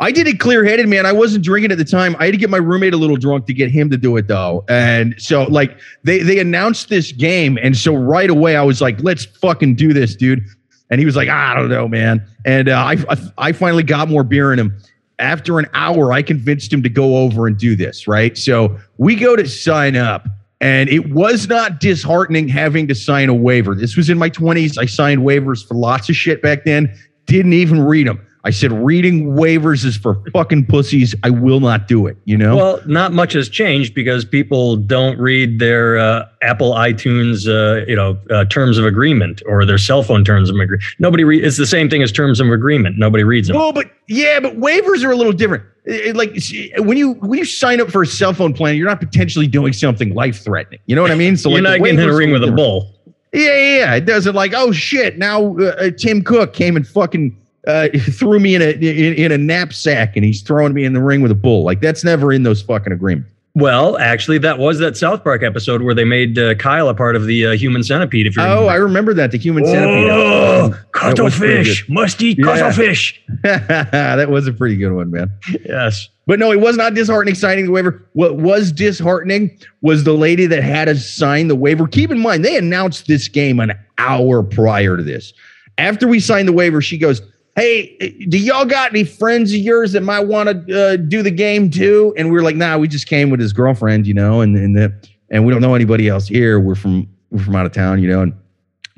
I 0.01 0.11
did 0.11 0.27
it 0.27 0.41
clear 0.41 0.65
headed, 0.65 0.89
man. 0.89 1.07
I 1.07 1.13
wasn't 1.13 1.45
drinking 1.45 1.71
at 1.71 1.79
the 1.79 1.85
time. 1.85 2.17
I 2.19 2.25
had 2.25 2.33
to 2.33 2.37
get 2.37 2.51
my 2.51 2.57
roommate 2.57 2.93
a 2.93 2.97
little 2.97 3.17
drunk 3.17 3.47
to 3.47 3.55
get 3.55 3.71
him 3.71 3.89
to 3.91 3.97
do 3.97 4.17
it 4.17 4.27
though. 4.27 4.65
And 4.69 5.15
so 5.19 5.45
like 5.45 5.79
they 6.03 6.19
they 6.21 6.41
announced 6.41 6.89
this 6.89 7.13
game, 7.13 7.59
and 7.63 7.77
so 7.77 7.95
right 7.95 8.29
away 8.29 8.57
I 8.57 8.63
was 8.63 8.81
like, 8.81 9.01
let's 9.03 9.25
fucking 9.25 9.77
do 9.77 9.93
this, 9.93 10.17
dude. 10.17 10.45
And 10.91 10.99
he 10.99 11.07
was 11.07 11.17
like, 11.17 11.29
I 11.29 11.55
don't 11.55 11.71
know, 11.71 11.87
man. 11.89 12.27
And 12.45 12.69
uh, 12.69 12.73
I, 12.73 12.97
I 13.09 13.17
I 13.39 13.53
finally 13.53 13.85
got 13.85 14.09
more 14.09 14.25
beer 14.25 14.53
in 14.53 14.59
him. 14.59 14.77
After 15.19 15.61
an 15.61 15.67
hour, 15.73 16.13
I 16.13 16.23
convinced 16.23 16.73
him 16.73 16.83
to 16.83 16.89
go 16.89 17.19
over 17.19 17.47
and 17.47 17.57
do 17.57 17.77
this. 17.77 18.09
Right. 18.09 18.37
So 18.37 18.77
we 18.99 19.15
go 19.15 19.37
to 19.37 19.49
sign 19.49 19.95
up. 19.95 20.27
And 20.63 20.89
it 20.89 21.11
was 21.11 21.49
not 21.49 21.81
disheartening 21.81 22.47
having 22.47 22.87
to 22.87 22.95
sign 22.95 23.29
a 23.29 23.35
waiver. 23.35 23.75
This 23.75 23.97
was 23.97 24.09
in 24.09 24.17
my 24.17 24.31
20s. 24.31 24.79
I 24.79 24.87
signed 24.87 25.23
waivers 25.23 25.67
for 25.67 25.75
lots 25.75 26.09
of 26.09 26.15
shit 26.15 26.41
back 26.41 26.65
then. 26.65 26.97
Didn't 27.27 27.53
even 27.53 27.81
read 27.81 28.07
them. 28.07 28.25
I 28.45 28.51
said 28.51 28.73
reading 28.73 29.37
waivers 29.37 29.85
is 29.85 29.97
for 29.97 30.21
fucking 30.33 30.67
pussies. 30.67 31.15
I 31.23 31.31
will 31.31 31.61
not 31.61 31.87
do 31.87 32.07
it. 32.07 32.17
You 32.25 32.37
know. 32.37 32.57
Well, 32.57 32.81
not 32.87 33.13
much 33.13 33.35
has 33.35 33.49
changed 33.49 33.95
because 33.95 34.25
people 34.25 34.77
don't 34.77 35.19
read 35.19 35.61
their 35.61 35.99
uh, 35.99 36.27
Apple 36.43 36.73
iTunes, 36.73 37.47
uh, 37.47 37.87
you 37.87 37.95
know, 37.95 38.19
uh, 38.31 38.45
terms 38.47 38.79
of 38.79 38.85
agreement 38.85 39.43
or 39.47 39.65
their 39.65 39.79
cell 39.79 40.03
phone 40.03 40.25
terms 40.25 40.51
of 40.51 40.57
agreement. 40.57 40.83
Nobody. 40.99 41.25
Re- 41.25 41.43
it's 41.43 41.57
the 41.57 41.67
same 41.67 41.89
thing 41.89 42.03
as 42.03 42.11
terms 42.11 42.41
of 42.41 42.49
agreement. 42.49 42.99
Nobody 42.99 43.23
reads 43.23 43.49
them. 43.49 43.57
Well, 43.57 43.73
but 43.73 43.91
yeah, 44.09 44.41
but 44.41 44.59
waivers 44.59 45.05
are 45.05 45.13
a 45.13 45.17
little 45.17 45.33
different. 45.33 45.65
It, 45.85 46.17
like 46.17 46.37
when 46.85 46.97
you 46.97 47.13
when 47.15 47.39
you 47.39 47.45
sign 47.45 47.81
up 47.81 47.91
for 47.91 48.03
a 48.03 48.07
cell 48.07 48.33
phone 48.33 48.55
plan, 48.55 48.77
you're 48.77 48.89
not 48.89 49.01
potentially 49.01 49.47
doing 49.47 49.73
something 49.73 50.15
life 50.15 50.43
threatening. 50.43 50.81
You 50.87 50.97
know 50.97 51.03
what 51.03 51.11
I 51.11 51.17
mean? 51.17 51.37
So 51.37 51.49
you're 51.49 51.61
like 51.63 51.81
not 51.81 51.85
getting 51.85 52.01
in 52.01 52.09
a 52.09 52.15
ring 52.15 52.31
with 52.31 52.45
a 52.45 52.53
bull. 52.53 52.95
Yeah, 53.33 53.41
yeah, 53.41 53.79
yeah. 53.79 53.95
It 53.95 54.05
doesn't 54.05 54.35
like, 54.35 54.53
oh 54.55 54.73
shit, 54.73 55.17
now 55.17 55.57
uh, 55.59 55.91
Tim 55.97 56.23
Cook 56.23 56.53
came 56.53 56.77
and 56.77 56.87
fucking 56.87 57.37
uh, 57.67 57.89
threw 57.99 58.39
me 58.41 58.55
in 58.55 58.63
a 58.63 58.71
in, 58.71 59.15
in, 59.15 59.33
a 59.33 59.39
knapsack 59.39 60.17
and 60.17 60.25
he's 60.25 60.43
throwing 60.43 60.75
me 60.75 60.85
in 60.85 60.93
the 60.93 61.03
ring 61.03 61.21
with 61.21 61.31
a 61.31 61.37
bull. 61.37 61.65
Like 61.65 61.81
that's 61.81 62.05
never 62.05 62.33
in 62.33 62.43
those 62.43 62.63
fucking 62.63 62.93
agreements. 62.93 63.31
Well, 63.55 63.99
actually, 63.99 64.39
that 64.39 64.59
was 64.59 64.79
that 64.79 64.97
South 64.97 65.23
Park 65.23 65.43
episode 65.43 65.83
where 65.83 65.95
they 65.95 66.05
made 66.05 66.39
uh, 66.39 66.55
Kyle 66.55 66.89
a 66.89 66.95
part 66.95 67.17
of 67.17 67.27
the 67.27 67.49
uh, 67.49 67.51
human 67.53 67.83
centipede. 67.83 68.27
If 68.27 68.35
you 68.35 68.43
oh, 68.43 68.67
I 68.67 68.77
remember 68.77 69.13
that 69.13 69.31
the 69.31 69.37
human 69.37 69.67
centipede. 69.67 70.09
Oh, 70.11 70.75
cuttlefish 70.93 71.87
must 71.91 72.23
eat 72.23 72.39
yeah. 72.39 72.45
cuttlefish. 72.47 73.23
that 73.43 74.31
was 74.31 74.47
a 74.47 74.55
pretty 74.55 74.77
good 74.77 74.93
one, 74.93 75.11
man. 75.11 75.31
Yes, 75.67 76.09
but 76.27 76.39
no, 76.39 76.51
it 76.51 76.61
was 76.61 76.79
not 76.79 76.95
disheartening 76.95 77.35
signing 77.35 77.67
the 77.67 77.73
waiver. 77.73 78.03
What 78.15 78.37
was 78.37 78.73
disheartening 78.73 79.59
was 79.83 80.05
the 80.05 80.15
lady 80.15 80.47
that 80.47 80.63
had 80.63 80.89
us 80.89 81.07
sign 81.07 81.49
the 81.49 81.57
waiver. 81.57 81.87
Keep 81.87 82.11
in 82.11 82.21
mind, 82.21 82.47
they 82.47 82.57
announced 82.57 83.07
this 83.07 83.29
game 83.29 83.61
an 83.61 83.73
hour 83.99 84.43
prior 84.43 84.97
to 84.97 85.03
this. 85.03 85.35
After 85.77 86.09
we 86.09 86.21
signed 86.21 86.49
the 86.49 86.53
waiver, 86.53 86.81
she 86.81 86.97
goes, 86.97 87.21
hey, 87.57 87.97
do 88.29 88.39
y'all 88.39 88.65
got 88.65 88.91
any 88.91 89.05
friends 89.05 89.53
of 89.53 89.59
yours 89.59 89.93
that 89.93 90.03
might 90.03 90.27
want 90.27 90.67
to 90.67 90.81
uh, 90.81 90.97
do 90.97 91.23
the 91.23 91.31
game 91.31 91.71
too? 91.71 92.15
And 92.17 92.31
we 92.31 92.39
are 92.39 92.43
like, 92.43 92.57
nah, 92.57 92.79
we 92.79 92.89
just 92.89 93.07
came 93.07 93.31
with 93.31 93.41
his 93.41 93.53
girlfriend, 93.53 94.07
you 94.07 94.15
know, 94.15 94.41
and 94.41 94.57
and 94.57 94.77
the, 94.77 94.93
and 95.31 95.47
we 95.47 95.53
don't 95.53 95.63
know 95.63 95.75
anybody 95.75 96.09
else 96.09 96.27
here. 96.27 96.61
We're 96.61 96.75
from 96.75 97.09
we're 97.31 97.43
from 97.43 97.57
out 97.57 97.67
of 97.67 97.73
town, 97.73 98.03
you 98.03 98.09
know. 98.09 98.23
And 98.23 98.35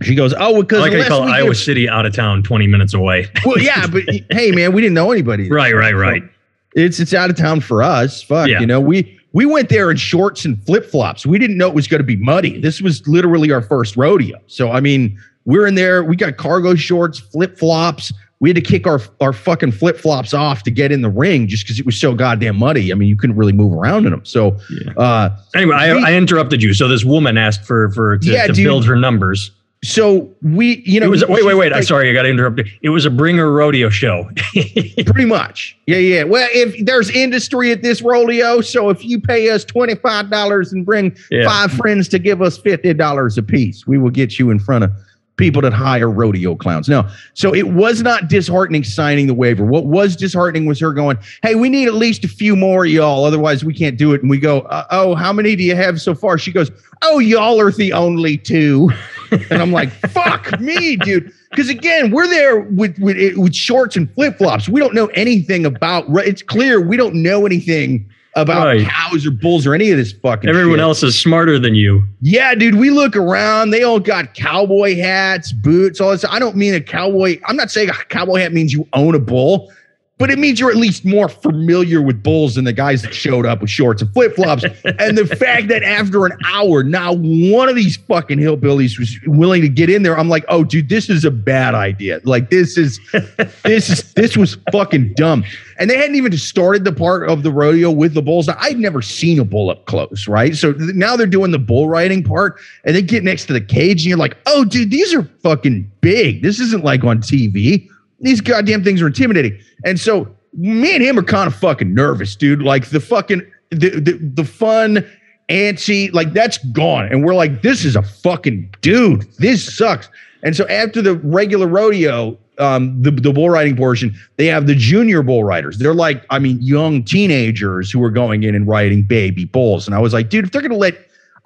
she 0.02 0.14
goes, 0.14 0.34
oh, 0.38 0.62
because 0.62 0.80
like 0.80 0.92
I 0.92 1.08
call 1.08 1.22
Iowa 1.22 1.54
City 1.54 1.88
out 1.88 2.06
of 2.06 2.14
town, 2.14 2.42
twenty 2.42 2.66
minutes 2.66 2.94
away. 2.94 3.28
well, 3.44 3.58
yeah, 3.58 3.86
but 3.86 4.02
hey, 4.30 4.50
man, 4.52 4.72
we 4.72 4.80
didn't 4.80 4.94
know 4.94 5.10
anybody. 5.12 5.48
right, 5.50 5.74
right, 5.74 5.94
right. 5.94 6.22
So 6.22 6.28
it's 6.74 7.00
it's 7.00 7.14
out 7.14 7.30
of 7.30 7.36
town 7.36 7.60
for 7.60 7.82
us. 7.82 8.22
Fuck, 8.22 8.48
yeah. 8.48 8.60
you 8.60 8.66
know, 8.66 8.80
we 8.80 9.18
we 9.32 9.46
went 9.46 9.68
there 9.68 9.90
in 9.90 9.96
shorts 9.96 10.44
and 10.44 10.60
flip 10.64 10.86
flops. 10.86 11.26
We 11.26 11.38
didn't 11.38 11.56
know 11.56 11.68
it 11.68 11.74
was 11.74 11.88
going 11.88 12.00
to 12.00 12.06
be 12.06 12.16
muddy. 12.16 12.60
This 12.60 12.80
was 12.80 13.06
literally 13.06 13.50
our 13.52 13.62
first 13.62 13.96
rodeo. 13.96 14.38
So 14.46 14.70
I 14.70 14.80
mean, 14.80 15.18
we're 15.44 15.66
in 15.66 15.76
there. 15.76 16.02
We 16.02 16.16
got 16.16 16.36
cargo 16.36 16.74
shorts, 16.74 17.18
flip 17.18 17.58
flops 17.58 18.12
we 18.40 18.48
had 18.50 18.56
to 18.56 18.62
kick 18.62 18.86
our 18.86 19.00
our 19.20 19.32
fucking 19.32 19.72
flip 19.72 19.96
flops 19.96 20.34
off 20.34 20.62
to 20.64 20.70
get 20.70 20.92
in 20.92 21.02
the 21.02 21.08
ring 21.08 21.46
just 21.48 21.64
because 21.64 21.78
it 21.78 21.86
was 21.86 21.98
so 21.98 22.14
goddamn 22.14 22.56
muddy. 22.56 22.92
I 22.92 22.94
mean, 22.94 23.08
you 23.08 23.16
couldn't 23.16 23.36
really 23.36 23.52
move 23.52 23.72
around 23.72 24.06
in 24.06 24.10
them. 24.10 24.24
So, 24.24 24.58
yeah. 24.70 24.92
uh, 24.96 25.36
anyway, 25.54 25.76
I, 25.76 26.10
I, 26.10 26.12
interrupted 26.14 26.62
you. 26.62 26.74
So 26.74 26.88
this 26.88 27.04
woman 27.04 27.38
asked 27.38 27.64
for 27.64 27.90
for 27.92 28.18
to, 28.18 28.30
yeah, 28.30 28.46
to 28.46 28.52
dude, 28.52 28.64
build 28.64 28.84
her 28.86 28.96
numbers. 28.96 29.50
So 29.84 30.34
we, 30.40 30.82
you 30.86 30.98
know, 30.98 31.06
it 31.06 31.10
was 31.10 31.26
wait, 31.26 31.44
wait, 31.44 31.54
wait. 31.54 31.70
Like, 31.70 31.78
I'm 31.78 31.82
sorry, 31.84 32.08
I 32.08 32.14
got 32.14 32.22
to 32.22 32.30
interrupt. 32.30 32.60
It 32.80 32.88
was 32.88 33.04
a 33.04 33.10
bringer 33.10 33.52
rodeo 33.52 33.90
show. 33.90 34.30
pretty 34.52 35.26
much, 35.26 35.76
yeah, 35.86 35.98
yeah. 35.98 36.24
Well, 36.24 36.48
if 36.52 36.84
there's 36.84 37.10
industry 37.10 37.70
at 37.70 37.82
this 37.82 38.00
rodeo, 38.00 38.62
so 38.62 38.88
if 38.88 39.04
you 39.04 39.20
pay 39.20 39.50
us 39.50 39.62
twenty 39.62 39.94
five 39.94 40.30
dollars 40.30 40.72
and 40.72 40.86
bring 40.86 41.14
yeah. 41.30 41.46
five 41.46 41.70
friends 41.70 42.08
to 42.08 42.18
give 42.18 42.40
us 42.40 42.56
fifty 42.56 42.94
dollars 42.94 43.36
a 43.36 43.42
piece, 43.42 43.86
we 43.86 43.98
will 43.98 44.10
get 44.10 44.38
you 44.38 44.50
in 44.50 44.58
front 44.58 44.84
of 44.84 44.92
people 45.36 45.60
that 45.62 45.72
hire 45.72 46.10
rodeo 46.10 46.54
clowns. 46.54 46.88
No. 46.88 47.08
So 47.34 47.54
it 47.54 47.68
was 47.68 48.02
not 48.02 48.28
disheartening 48.28 48.84
signing 48.84 49.26
the 49.26 49.34
waiver. 49.34 49.64
What 49.64 49.86
was 49.86 50.16
disheartening 50.16 50.66
was 50.66 50.78
her 50.80 50.92
going, 50.92 51.18
Hey, 51.42 51.54
we 51.54 51.68
need 51.68 51.88
at 51.88 51.94
least 51.94 52.24
a 52.24 52.28
few 52.28 52.54
more 52.54 52.86
y'all. 52.86 53.24
Otherwise, 53.24 53.64
we 53.64 53.74
can't 53.74 53.98
do 53.98 54.12
it. 54.12 54.20
And 54.20 54.30
we 54.30 54.38
go, 54.38 54.60
uh, 54.60 54.86
Oh, 54.90 55.14
how 55.14 55.32
many 55.32 55.56
do 55.56 55.62
you 55.62 55.74
have 55.74 56.00
so 56.00 56.14
far? 56.14 56.38
She 56.38 56.52
goes, 56.52 56.70
Oh, 57.02 57.18
y'all 57.18 57.60
are 57.60 57.72
the 57.72 57.92
only 57.92 58.38
two. 58.38 58.90
and 59.30 59.60
I'm 59.60 59.72
like, 59.72 59.90
Fuck 60.10 60.60
me, 60.60 60.96
dude. 60.96 61.32
Because 61.50 61.68
again, 61.68 62.10
we're 62.10 62.28
there 62.28 62.60
with, 62.60 62.98
with, 62.98 63.36
with 63.36 63.54
shorts 63.54 63.96
and 63.96 64.12
flip 64.14 64.38
flops. 64.38 64.68
We 64.68 64.80
don't 64.80 64.94
know 64.94 65.06
anything 65.08 65.66
about, 65.66 66.06
it's 66.26 66.42
clear 66.42 66.80
we 66.80 66.96
don't 66.96 67.14
know 67.14 67.46
anything 67.46 68.08
about 68.36 68.66
right. 68.66 68.86
cows 68.86 69.26
or 69.26 69.30
bulls 69.30 69.66
or 69.66 69.74
any 69.74 69.90
of 69.90 69.96
this 69.96 70.12
fucking 70.12 70.48
Everyone 70.48 70.78
shit. 70.78 70.80
else 70.80 71.02
is 71.02 71.20
smarter 71.20 71.58
than 71.58 71.74
you. 71.74 72.02
Yeah, 72.20 72.54
dude. 72.54 72.74
We 72.74 72.90
look 72.90 73.16
around, 73.16 73.70
they 73.70 73.82
all 73.82 74.00
got 74.00 74.34
cowboy 74.34 74.96
hats, 74.96 75.52
boots, 75.52 76.00
all 76.00 76.10
this. 76.10 76.24
I 76.24 76.38
don't 76.38 76.56
mean 76.56 76.74
a 76.74 76.80
cowboy. 76.80 77.38
I'm 77.46 77.56
not 77.56 77.70
saying 77.70 77.90
a 77.90 77.92
cowboy 77.92 78.40
hat 78.40 78.52
means 78.52 78.72
you 78.72 78.88
own 78.92 79.14
a 79.14 79.20
bull 79.20 79.72
but 80.16 80.30
it 80.30 80.38
means 80.38 80.60
you're 80.60 80.70
at 80.70 80.76
least 80.76 81.04
more 81.04 81.28
familiar 81.28 82.00
with 82.00 82.22
bulls 82.22 82.54
than 82.54 82.64
the 82.64 82.72
guys 82.72 83.02
that 83.02 83.12
showed 83.12 83.44
up 83.44 83.60
with 83.60 83.70
shorts 83.70 84.00
and 84.00 84.12
flip 84.12 84.36
flops. 84.36 84.62
and 85.00 85.18
the 85.18 85.26
fact 85.26 85.66
that 85.68 85.82
after 85.82 86.24
an 86.24 86.38
hour, 86.46 86.84
now 86.84 87.14
one 87.14 87.68
of 87.68 87.74
these 87.74 87.96
fucking 87.96 88.38
hillbillies 88.38 88.96
was 88.96 89.18
willing 89.26 89.60
to 89.62 89.68
get 89.68 89.90
in 89.90 90.04
there, 90.04 90.16
I'm 90.16 90.28
like, 90.28 90.44
oh, 90.48 90.62
dude, 90.62 90.88
this 90.88 91.10
is 91.10 91.24
a 91.24 91.32
bad 91.32 91.74
idea. 91.74 92.20
Like 92.22 92.50
this 92.50 92.78
is 92.78 93.00
this 93.64 93.90
is 93.90 94.12
this 94.14 94.36
was 94.36 94.56
fucking 94.70 95.14
dumb. 95.14 95.44
And 95.80 95.90
they 95.90 95.96
hadn't 95.96 96.14
even 96.14 96.36
started 96.36 96.84
the 96.84 96.92
part 96.92 97.28
of 97.28 97.42
the 97.42 97.50
rodeo 97.50 97.90
with 97.90 98.14
the 98.14 98.22
bulls. 98.22 98.46
Now, 98.46 98.56
I'd 98.60 98.78
never 98.78 99.02
seen 99.02 99.40
a 99.40 99.44
bull 99.44 99.70
up 99.70 99.86
close, 99.86 100.28
right? 100.28 100.54
So 100.54 100.70
now 100.78 101.16
they're 101.16 101.26
doing 101.26 101.50
the 101.50 101.58
bull 101.58 101.88
riding 101.88 102.22
part, 102.22 102.60
and 102.84 102.94
they 102.94 103.02
get 103.02 103.24
next 103.24 103.46
to 103.46 103.52
the 103.52 103.60
cage, 103.60 104.02
and 104.02 104.10
you're 104.10 104.18
like, 104.18 104.36
oh, 104.46 104.64
dude, 104.64 104.92
these 104.92 105.12
are 105.12 105.24
fucking 105.42 105.90
big. 106.00 106.42
This 106.42 106.60
isn't 106.60 106.84
like 106.84 107.02
on 107.02 107.18
TV 107.18 107.90
these 108.24 108.40
goddamn 108.40 108.84
things 108.84 109.00
are 109.02 109.06
intimidating. 109.06 109.58
And 109.84 109.98
so 109.98 110.34
me 110.52 110.94
and 110.94 111.02
him 111.02 111.18
are 111.18 111.22
kind 111.22 111.46
of 111.46 111.54
fucking 111.54 111.94
nervous, 111.94 112.36
dude. 112.36 112.62
Like 112.62 112.90
the 112.90 113.00
fucking 113.00 113.42
the 113.70 113.90
the, 114.00 114.12
the 114.34 114.44
fun 114.44 115.04
antsy, 115.48 116.12
like 116.12 116.32
that's 116.32 116.58
gone. 116.72 117.06
And 117.06 117.24
we're 117.24 117.34
like, 117.34 117.62
this 117.62 117.84
is 117.84 117.96
a 117.96 118.02
fucking 118.02 118.74
dude. 118.80 119.30
This 119.38 119.76
sucks. 119.76 120.08
And 120.42 120.54
so 120.56 120.66
after 120.68 121.00
the 121.00 121.16
regular 121.16 121.66
rodeo, 121.66 122.38
um, 122.58 123.02
the, 123.02 123.10
the 123.10 123.32
bull 123.32 123.50
riding 123.50 123.76
portion, 123.76 124.14
they 124.36 124.46
have 124.46 124.66
the 124.66 124.74
junior 124.74 125.22
bull 125.22 125.42
riders. 125.42 125.78
They're 125.78 125.94
like, 125.94 126.24
I 126.30 126.38
mean, 126.38 126.58
young 126.60 127.02
teenagers 127.02 127.90
who 127.90 128.02
are 128.04 128.10
going 128.10 128.42
in 128.42 128.54
and 128.54 128.66
riding 128.66 129.02
baby 129.02 129.46
bulls. 129.46 129.86
And 129.86 129.94
I 129.94 129.98
was 129.98 130.12
like, 130.12 130.28
dude, 130.28 130.44
if 130.44 130.52
they're 130.52 130.62
gonna 130.62 130.76
let 130.76 130.96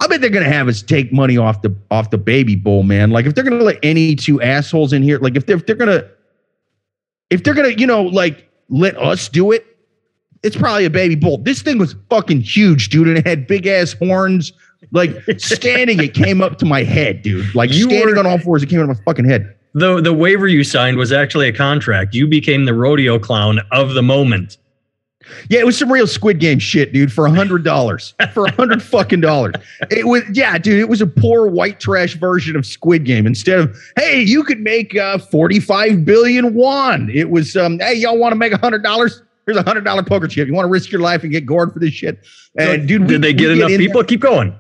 I 0.01 0.07
bet 0.07 0.21
they're 0.21 0.31
gonna 0.31 0.45
have 0.45 0.69
us 0.69 0.83
take 0.83 1.13
money 1.13 1.37
off 1.37 1.63
the 1.63 1.75
off 1.91 2.11
the 2.11 2.19
baby 2.19 2.55
bull, 2.55 2.83
man. 2.83 3.11
Like 3.11 3.27
if 3.27 3.35
they're 3.35 3.45
gonna 3.45 3.65
let 3.65 3.79
any 3.83 4.15
two 4.15 4.41
assholes 4.41 4.93
in 4.93 5.03
here, 5.03 5.19
like 5.19 5.35
if 5.37 5.47
they're 5.47 5.57
if 5.57 5.67
they're 5.67 5.77
gonna 5.77 6.09
if 7.31 7.43
they're 7.43 7.55
gonna, 7.55 7.71
you 7.71 7.87
know, 7.87 8.03
like 8.03 8.49
let 8.69 8.97
us 8.97 9.29
do 9.29 9.53
it, 9.53 9.65
it's 10.43 10.57
probably 10.57 10.85
a 10.85 10.91
baby 10.91 11.15
bull. 11.15 11.39
This 11.39 11.63
thing 11.63 11.79
was 11.79 11.95
fucking 12.11 12.41
huge, 12.41 12.89
dude, 12.91 13.09
and 13.09 13.19
it 13.19 13.27
had 13.27 13.47
big 13.47 13.67
ass 13.67 13.93
horns. 13.93 14.53
Like 14.93 15.11
standing, 15.39 16.01
it 16.03 16.15
came 16.15 16.41
up 16.41 16.59
to 16.59 16.65
my 16.65 16.85
head, 16.85 17.23
dude. 17.23 17.53
Like 17.55 17.73
you 17.73 17.85
standing 17.85 18.15
were, 18.15 18.19
on 18.19 18.27
all 18.27 18.39
fours, 18.39 18.63
it 18.63 18.69
came 18.69 18.81
up 18.81 18.89
of 18.89 18.97
my 18.97 19.03
fucking 19.05 19.25
head. 19.25 19.55
The 19.75 20.01
the 20.01 20.13
waiver 20.13 20.47
you 20.47 20.65
signed 20.65 20.97
was 20.97 21.13
actually 21.13 21.49
a 21.49 21.53
contract. 21.53 22.15
You 22.15 22.27
became 22.27 22.65
the 22.65 22.75
rodeo 22.75 23.19
clown 23.19 23.61
of 23.73 23.95
the 23.95 24.03
moment. 24.03 24.57
Yeah, 25.49 25.61
it 25.61 25.67
was 25.67 25.79
some 25.79 25.91
real 25.91 26.07
Squid 26.07 26.41
Game 26.41 26.59
shit, 26.59 26.93
dude. 26.93 27.13
For 27.13 27.27
a 27.27 27.31
hundred 27.31 27.65
dollars, 27.65 28.15
for 28.33 28.47
a 28.47 28.53
hundred 28.53 28.83
fucking 28.83 29.21
dollars. 29.21 29.55
It 29.91 30.07
was, 30.07 30.23
yeah, 30.33 30.59
dude. 30.59 30.81
It 30.81 30.89
was 30.89 31.01
a 31.01 31.07
poor 31.07 31.47
white 31.49 31.81
trash 31.81 32.15
version 32.15 32.57
of 32.57 32.67
Squid 32.67 33.05
Game. 33.05 33.27
Instead 33.27 33.59
of, 33.59 33.79
hey, 33.97 34.21
you 34.21 34.45
could 34.45 34.61
make 34.61 34.97
uh, 34.97 35.19
forty-five 35.19 36.05
billion 36.05 36.55
won. 36.55 37.11
It 37.13 37.31
was, 37.31 37.57
um, 37.57 37.79
hey, 37.79 37.95
y'all 37.95 38.19
want 38.19 38.33
to 38.33 38.37
make 38.37 38.53
a 38.53 38.59
hundred 38.59 38.83
dollars? 38.83 39.23
Here's 39.47 39.57
a 39.57 39.63
hundred 39.63 39.85
dollar 39.85 40.03
poker 40.03 40.29
chip. 40.29 40.47
You 40.47 40.55
want 40.55 40.67
to 40.67 40.71
risk 40.71 40.93
your 40.93 41.01
life 41.01 41.23
and 41.23 41.33
get 41.33 41.47
gored 41.47 41.73
for 41.73 41.79
this 41.79 41.95
shit? 41.95 42.19
And 42.57 42.83
so, 42.83 42.87
dude, 42.87 43.07
did 43.07 43.23
we, 43.23 43.29
they 43.29 43.33
get 43.33 43.51
enough 43.51 43.69
get 43.69 43.79
people? 43.79 44.03
There. 44.03 44.09
Keep 44.09 44.21
going. 44.21 44.55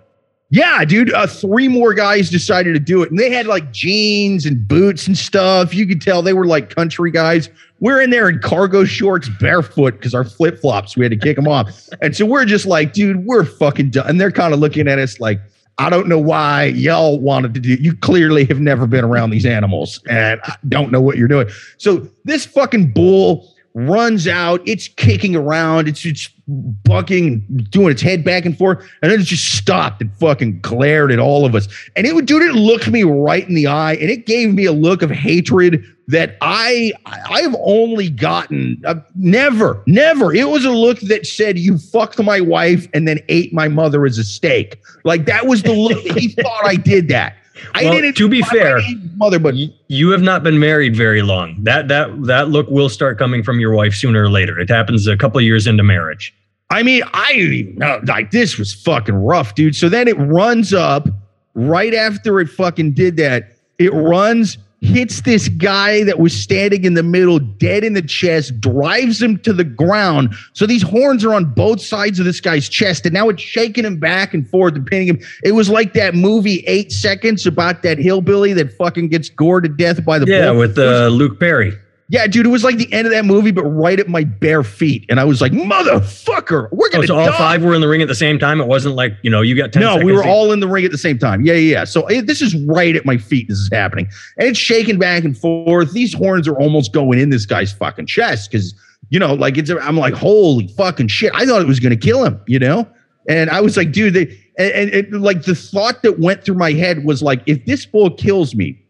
Yeah, 0.50 0.82
dude. 0.86 1.12
Uh, 1.12 1.26
three 1.26 1.68
more 1.68 1.92
guys 1.92 2.30
decided 2.30 2.72
to 2.72 2.80
do 2.80 3.02
it, 3.02 3.10
and 3.10 3.18
they 3.18 3.30
had 3.30 3.46
like 3.46 3.70
jeans 3.70 4.46
and 4.46 4.66
boots 4.66 5.06
and 5.06 5.16
stuff. 5.16 5.74
You 5.74 5.86
could 5.86 6.00
tell 6.00 6.22
they 6.22 6.32
were 6.32 6.46
like 6.46 6.74
country 6.74 7.10
guys. 7.10 7.50
We're 7.80 8.00
in 8.00 8.08
there 8.08 8.30
in 8.30 8.38
cargo 8.38 8.84
shorts, 8.84 9.28
barefoot, 9.40 9.92
because 9.92 10.14
our 10.14 10.24
flip 10.24 10.58
flops 10.58 10.96
we 10.96 11.04
had 11.04 11.12
to 11.12 11.18
kick 11.18 11.36
them 11.36 11.46
off, 11.46 11.88
and 12.00 12.16
so 12.16 12.24
we're 12.24 12.46
just 12.46 12.64
like, 12.64 12.94
dude, 12.94 13.26
we're 13.26 13.44
fucking 13.44 13.90
done. 13.90 14.08
And 14.08 14.20
they're 14.20 14.32
kind 14.32 14.54
of 14.54 14.60
looking 14.60 14.88
at 14.88 14.98
us 14.98 15.20
like, 15.20 15.38
I 15.76 15.90
don't 15.90 16.08
know 16.08 16.18
why 16.18 16.64
y'all 16.64 17.20
wanted 17.20 17.52
to 17.52 17.60
do. 17.60 17.74
You 17.74 17.94
clearly 17.94 18.46
have 18.46 18.58
never 18.58 18.86
been 18.86 19.04
around 19.04 19.30
these 19.30 19.44
animals, 19.44 20.00
and 20.08 20.40
I 20.44 20.56
don't 20.66 20.90
know 20.90 21.02
what 21.02 21.18
you're 21.18 21.28
doing. 21.28 21.48
So 21.76 22.08
this 22.24 22.46
fucking 22.46 22.92
bull 22.92 23.52
runs 23.74 24.26
out. 24.26 24.60
It's 24.66 24.88
kicking 24.88 25.36
around. 25.36 25.88
It's 25.88 26.04
it's 26.04 26.28
bucking, 26.48 27.40
doing 27.70 27.90
its 27.90 28.02
head 28.02 28.24
back 28.24 28.44
and 28.44 28.56
forth, 28.56 28.78
and 29.02 29.12
then 29.12 29.20
it 29.20 29.24
just 29.24 29.54
stopped 29.56 30.00
and 30.00 30.12
fucking 30.16 30.60
glared 30.60 31.12
at 31.12 31.18
all 31.18 31.44
of 31.44 31.54
us. 31.54 31.68
And 31.94 32.06
it 32.06 32.14
would, 32.14 32.26
dude, 32.26 32.42
it 32.42 32.54
looked 32.54 32.88
me 32.88 33.04
right 33.04 33.46
in 33.46 33.54
the 33.54 33.66
eye, 33.66 33.94
and 33.94 34.10
it 34.10 34.26
gave 34.26 34.54
me 34.54 34.64
a 34.64 34.72
look 34.72 35.02
of 35.02 35.10
hatred 35.10 35.84
that 36.08 36.38
I 36.40 36.92
I 37.04 37.42
have 37.42 37.54
only 37.60 38.08
gotten 38.08 38.82
uh, 38.86 38.96
never, 39.14 39.82
never. 39.86 40.34
It 40.34 40.48
was 40.48 40.64
a 40.64 40.70
look 40.70 41.00
that 41.00 41.26
said, 41.26 41.58
"You 41.58 41.78
fucked 41.78 42.18
my 42.22 42.40
wife 42.40 42.88
and 42.94 43.06
then 43.06 43.20
ate 43.28 43.52
my 43.52 43.68
mother 43.68 44.06
as 44.06 44.18
a 44.18 44.24
steak." 44.24 44.80
Like 45.04 45.26
that 45.26 45.46
was 45.46 45.62
the 45.62 45.74
look 45.74 45.98
he 45.98 46.28
thought 46.42 46.64
I 46.64 46.76
did 46.76 47.08
that. 47.08 47.36
I 47.74 47.84
Well, 47.84 47.92
didn't. 47.94 48.16
to 48.16 48.28
be 48.28 48.42
fair, 48.42 48.80
mother, 49.16 49.38
but 49.38 49.54
You, 49.88 50.10
have 50.10 50.22
not 50.22 50.42
been 50.42 50.58
married 50.58 50.94
very 50.96 51.22
long. 51.22 51.56
That 51.62 51.88
that 51.88 52.24
that 52.24 52.48
look 52.48 52.68
will 52.68 52.88
start 52.88 53.18
coming 53.18 53.42
from 53.42 53.60
your 53.60 53.72
wife 53.72 53.94
sooner 53.94 54.24
or 54.24 54.30
later. 54.30 54.58
It 54.58 54.68
happens 54.68 55.06
a 55.06 55.16
couple 55.16 55.40
years 55.40 55.66
into 55.66 55.82
marriage. 55.82 56.34
I 56.70 56.82
mean, 56.82 57.02
I 57.14 57.32
didn't 57.32 57.52
even 57.54 57.74
know. 57.76 58.00
Like, 58.06 58.30
this 58.30 58.58
was 58.58 58.74
fucking 58.74 59.14
rough, 59.14 59.54
dude. 59.54 59.74
So 59.74 59.88
then 59.88 60.06
it 60.06 60.16
runs 60.18 60.74
up 60.74 61.08
right 61.54 61.94
after 61.94 62.40
it 62.40 62.48
fucking 62.50 62.92
did 62.92 63.16
that. 63.16 63.56
It 63.78 63.92
runs, 63.94 64.58
hits 64.80 65.22
this 65.22 65.48
guy 65.48 66.04
that 66.04 66.20
was 66.20 66.32
standing 66.32 66.84
in 66.84 66.94
the 66.94 67.02
middle, 67.02 67.38
dead 67.40 67.82
in 67.82 67.94
the 67.94 68.02
chest, 68.02 68.60
drives 68.60 69.20
him 69.20 69.36
to 69.38 69.52
the 69.52 69.64
ground. 69.64 70.32
So 70.52 70.66
these 70.66 70.82
horns 70.82 71.24
are 71.24 71.34
on 71.34 71.46
both 71.46 71.80
sides 71.80 72.20
of 72.20 72.24
this 72.24 72.40
guy's 72.40 72.68
chest, 72.68 73.04
and 73.04 73.12
now 73.12 73.28
it's 73.28 73.42
shaking 73.42 73.84
him 73.84 73.96
back 73.98 74.34
and 74.34 74.48
forth 74.48 74.74
and 74.76 74.86
pinning 74.86 75.08
him. 75.08 75.18
It 75.42 75.52
was 75.52 75.68
like 75.68 75.94
that 75.94 76.14
movie, 76.14 76.60
Eight 76.66 76.92
Seconds, 76.92 77.44
about 77.46 77.82
that 77.82 77.98
hillbilly 77.98 78.52
that 78.52 78.72
fucking 78.72 79.08
gets 79.08 79.28
gored 79.28 79.64
to 79.64 79.68
death 79.68 80.04
by 80.04 80.18
the 80.20 80.26
Yeah, 80.26 80.50
bull. 80.50 80.58
with 80.60 80.78
uh, 80.78 81.08
Luke 81.08 81.40
Perry. 81.40 81.76
Yeah, 82.10 82.26
dude, 82.26 82.46
it 82.46 82.48
was 82.48 82.64
like 82.64 82.78
the 82.78 82.90
end 82.90 83.06
of 83.06 83.12
that 83.12 83.26
movie, 83.26 83.50
but 83.50 83.64
right 83.64 84.00
at 84.00 84.08
my 84.08 84.24
bare 84.24 84.62
feet. 84.62 85.04
And 85.10 85.20
I 85.20 85.24
was 85.24 85.42
like, 85.42 85.52
motherfucker, 85.52 86.68
we're 86.72 86.86
Oh, 86.86 86.90
going 86.90 87.02
to 87.02 87.06
so 87.08 87.18
all 87.18 87.32
five 87.32 87.62
were 87.62 87.74
in 87.74 87.82
the 87.82 87.88
ring 87.88 88.00
at 88.00 88.08
the 88.08 88.14
same 88.14 88.38
time. 88.38 88.60
It 88.60 88.66
wasn't 88.66 88.94
like 88.94 89.12
you 89.22 89.30
know 89.30 89.42
you 89.42 89.54
got 89.54 89.72
ten. 89.72 89.82
No, 89.82 89.96
we 89.98 90.12
were 90.12 90.20
each. 90.22 90.26
all 90.26 90.50
in 90.52 90.60
the 90.60 90.68
ring 90.68 90.84
at 90.86 90.90
the 90.90 90.96
same 90.98 91.18
time. 91.18 91.44
Yeah, 91.44 91.52
yeah, 91.54 91.72
yeah. 91.80 91.84
So 91.84 92.02
eh, 92.06 92.22
this 92.24 92.40
is 92.40 92.54
right 92.66 92.96
at 92.96 93.04
my 93.04 93.18
feet. 93.18 93.48
This 93.48 93.58
is 93.58 93.68
happening. 93.70 94.08
And 94.38 94.48
it's 94.48 94.58
shaking 94.58 94.98
back 94.98 95.24
and 95.24 95.36
forth. 95.36 95.92
These 95.92 96.14
horns 96.14 96.48
are 96.48 96.56
almost 96.58 96.92
going 96.94 97.18
in 97.18 97.28
this 97.30 97.44
guy's 97.44 97.72
fucking 97.72 98.06
chest 98.06 98.50
because, 98.50 98.74
you 99.10 99.18
know, 99.18 99.34
like 99.34 99.58
it's, 99.58 99.70
I'm 99.70 99.98
like, 99.98 100.14
holy 100.14 100.68
fucking 100.68 101.08
shit. 101.08 101.30
I 101.34 101.44
thought 101.44 101.60
it 101.60 101.68
was 101.68 101.78
going 101.80 101.90
to 101.98 102.06
kill 102.06 102.24
him, 102.24 102.40
you 102.46 102.58
know? 102.58 102.88
And 103.28 103.50
I 103.50 103.60
was 103.60 103.76
like, 103.76 103.92
dude, 103.92 104.14
they, 104.14 104.22
and, 104.58 104.72
and, 104.72 104.90
and 105.12 105.22
like 105.22 105.42
the 105.42 105.54
thought 105.54 106.02
that 106.02 106.18
went 106.18 106.42
through 106.44 106.54
my 106.56 106.72
head 106.72 107.04
was 107.04 107.22
like, 107.22 107.42
if 107.44 107.66
this 107.66 107.84
bull 107.84 108.10
kills 108.16 108.54
me, 108.54 108.82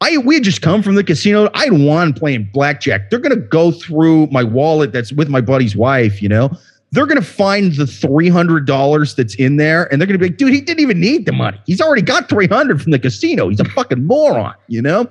I 0.00 0.16
we 0.18 0.34
had 0.34 0.44
just 0.44 0.62
come 0.62 0.82
from 0.82 0.94
the 0.94 1.04
casino. 1.04 1.50
I 1.54 1.64
had 1.64 1.72
won 1.72 2.12
playing 2.12 2.50
blackjack. 2.52 3.10
They're 3.10 3.18
gonna 3.18 3.36
go 3.36 3.70
through 3.70 4.28
my 4.28 4.42
wallet 4.42 4.92
that's 4.92 5.12
with 5.12 5.28
my 5.28 5.40
buddy's 5.40 5.76
wife, 5.76 6.22
you 6.22 6.28
know. 6.28 6.50
They're 6.92 7.06
gonna 7.06 7.22
find 7.22 7.74
the 7.74 7.86
three 7.86 8.28
hundred 8.28 8.66
dollars 8.66 9.14
that's 9.14 9.34
in 9.34 9.56
there, 9.56 9.92
and 9.92 10.00
they're 10.00 10.06
gonna 10.06 10.18
be 10.18 10.26
like, 10.26 10.38
dude, 10.38 10.52
he 10.52 10.60
didn't 10.60 10.80
even 10.80 11.00
need 11.00 11.26
the 11.26 11.32
money. 11.32 11.60
He's 11.66 11.80
already 11.80 12.02
got 12.02 12.28
three 12.28 12.46
hundred 12.46 12.82
from 12.82 12.92
the 12.92 12.98
casino. 12.98 13.48
He's 13.48 13.60
a 13.60 13.64
fucking 13.64 14.06
moron, 14.06 14.54
you 14.68 14.80
know. 14.82 15.08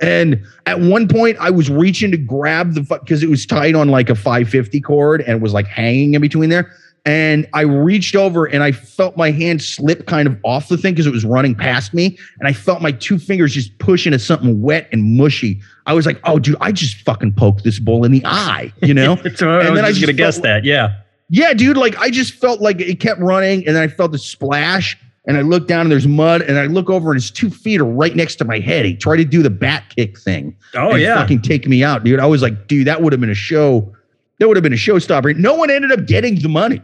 And 0.00 0.44
at 0.66 0.80
one 0.80 1.06
point, 1.06 1.36
I 1.38 1.50
was 1.50 1.70
reaching 1.70 2.10
to 2.10 2.16
grab 2.16 2.74
the 2.74 2.80
because 2.82 3.22
it 3.22 3.30
was 3.30 3.46
tied 3.46 3.76
on 3.76 3.88
like 3.88 4.10
a 4.10 4.16
550 4.16 4.80
cord 4.80 5.20
and 5.22 5.40
was 5.40 5.52
like 5.52 5.66
hanging 5.66 6.14
in 6.14 6.20
between 6.20 6.50
there. 6.50 6.72
And 7.04 7.48
I 7.52 7.62
reached 7.62 8.14
over 8.14 8.46
and 8.46 8.62
I 8.62 8.70
felt 8.70 9.16
my 9.16 9.32
hand 9.32 9.60
slip 9.60 10.06
kind 10.06 10.28
of 10.28 10.38
off 10.44 10.68
the 10.68 10.76
thing 10.76 10.94
because 10.94 11.06
it 11.06 11.12
was 11.12 11.24
running 11.24 11.54
past 11.54 11.92
me. 11.92 12.16
And 12.38 12.46
I 12.46 12.52
felt 12.52 12.80
my 12.80 12.92
two 12.92 13.18
fingers 13.18 13.52
just 13.54 13.76
pushing 13.78 14.14
at 14.14 14.20
something 14.20 14.62
wet 14.62 14.88
and 14.92 15.16
mushy. 15.16 15.60
I 15.86 15.94
was 15.94 16.06
like, 16.06 16.20
oh, 16.22 16.38
dude, 16.38 16.56
I 16.60 16.70
just 16.70 16.98
fucking 16.98 17.32
poked 17.32 17.64
this 17.64 17.80
bull 17.80 18.04
in 18.04 18.12
the 18.12 18.22
eye, 18.24 18.72
you 18.82 18.94
know? 18.94 19.16
so 19.34 19.50
I 19.50 19.60
And 19.60 19.70
was 19.70 19.78
then 19.78 19.84
I 19.84 19.88
just 19.88 20.00
just 20.00 20.02
gonna 20.02 20.12
guess 20.12 20.38
that. 20.40 20.64
Yeah. 20.64 20.96
Yeah, 21.28 21.54
dude. 21.54 21.76
Like 21.78 21.96
I 21.98 22.10
just 22.10 22.34
felt 22.34 22.60
like 22.60 22.78
it 22.78 23.00
kept 23.00 23.18
running, 23.18 23.66
and 23.66 23.74
then 23.74 23.82
I 23.82 23.88
felt 23.88 24.12
the 24.12 24.18
splash, 24.18 24.98
and 25.24 25.36
I 25.38 25.40
look 25.40 25.66
down 25.66 25.80
and 25.80 25.90
there's 25.90 26.06
mud, 26.06 26.42
and 26.42 26.58
I 26.58 26.66
look 26.66 26.90
over 26.90 27.10
and 27.10 27.16
his 27.16 27.30
two 27.30 27.48
feet 27.48 27.80
are 27.80 27.86
right 27.86 28.14
next 28.14 28.36
to 28.36 28.44
my 28.44 28.58
head. 28.58 28.84
He 28.84 28.94
tried 28.94 29.16
to 29.16 29.24
do 29.24 29.42
the 29.42 29.48
bat 29.48 29.84
kick 29.96 30.18
thing. 30.18 30.54
Oh 30.74 30.90
and 30.90 31.00
yeah. 31.00 31.14
fucking 31.16 31.40
take 31.40 31.66
me 31.66 31.82
out, 31.82 32.04
dude. 32.04 32.20
I 32.20 32.26
was 32.26 32.42
like, 32.42 32.66
dude, 32.66 32.86
that 32.86 33.00
would 33.02 33.14
have 33.14 33.20
been 33.20 33.30
a 33.30 33.34
show. 33.34 33.92
That 34.38 34.48
would 34.48 34.58
have 34.58 34.62
been 34.62 34.74
a 34.74 34.76
showstopper. 34.76 35.34
No 35.36 35.54
one 35.54 35.70
ended 35.70 35.90
up 35.90 36.06
getting 36.06 36.38
the 36.38 36.48
money. 36.50 36.82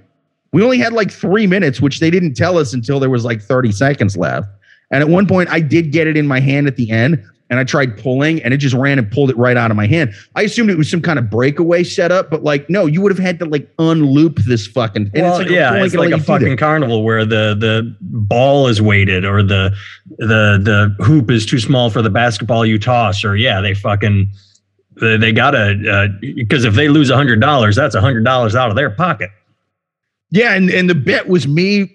We 0.52 0.62
only 0.62 0.78
had 0.78 0.92
like 0.92 1.10
three 1.10 1.46
minutes, 1.46 1.80
which 1.80 2.00
they 2.00 2.10
didn't 2.10 2.34
tell 2.34 2.58
us 2.58 2.72
until 2.72 3.00
there 3.00 3.10
was 3.10 3.24
like 3.24 3.42
30 3.42 3.72
seconds 3.72 4.16
left. 4.16 4.48
And 4.90 5.02
at 5.02 5.08
one 5.08 5.26
point, 5.26 5.50
I 5.50 5.60
did 5.60 5.92
get 5.92 6.06
it 6.06 6.16
in 6.16 6.26
my 6.26 6.40
hand 6.40 6.66
at 6.66 6.76
the 6.76 6.90
end, 6.90 7.22
and 7.50 7.58
I 7.58 7.64
tried 7.64 7.98
pulling, 7.98 8.42
and 8.42 8.54
it 8.54 8.58
just 8.58 8.74
ran 8.74 8.98
and 8.98 9.10
pulled 9.10 9.30
it 9.30 9.36
right 9.36 9.56
out 9.56 9.70
of 9.70 9.76
my 9.76 9.86
hand. 9.86 10.14
I 10.34 10.42
assumed 10.42 10.70
it 10.70 10.78
was 10.78 10.90
some 10.90 11.02
kind 11.02 11.18
of 11.18 11.28
breakaway 11.28 11.84
setup, 11.84 12.30
but 12.30 12.42
like, 12.42 12.68
no, 12.70 12.86
you 12.86 13.02
would 13.02 13.12
have 13.12 13.18
had 13.18 13.38
to 13.40 13.44
like 13.44 13.74
unloop 13.76 14.44
this 14.44 14.66
fucking. 14.66 15.10
and 15.14 15.22
well, 15.22 15.38
like, 15.38 15.50
yeah, 15.50 15.74
it's 15.74 15.94
like 15.94 16.08
a 16.08 16.10
you 16.10 16.16
do 16.16 16.20
that. 16.20 16.26
fucking 16.26 16.56
carnival 16.56 17.04
where 17.04 17.24
the 17.24 17.54
the 17.58 17.94
ball 18.00 18.66
is 18.66 18.80
weighted 18.80 19.24
or 19.24 19.42
the 19.42 19.74
the 20.18 20.58
the 20.98 21.04
hoop 21.04 21.30
is 21.30 21.44
too 21.44 21.58
small 21.58 21.90
for 21.90 22.00
the 22.00 22.10
basketball 22.10 22.64
you 22.64 22.78
toss 22.78 23.24
or 23.24 23.36
yeah, 23.36 23.60
they 23.60 23.74
fucking 23.74 24.30
they, 25.00 25.16
they 25.16 25.32
gotta 25.32 25.90
uh, 25.90 26.08
because 26.20 26.64
if 26.64 26.74
they 26.74 26.88
lose 26.88 27.10
a 27.10 27.16
hundred 27.16 27.40
dollars, 27.40 27.76
that's 27.76 27.94
a 27.94 28.00
hundred 28.00 28.24
dollars 28.24 28.54
out 28.54 28.70
of 28.70 28.76
their 28.76 28.90
pocket. 28.90 29.30
Yeah, 30.30 30.54
and, 30.54 30.70
and 30.70 30.88
the 30.88 30.94
bet 30.94 31.28
was 31.28 31.48
me. 31.48 31.94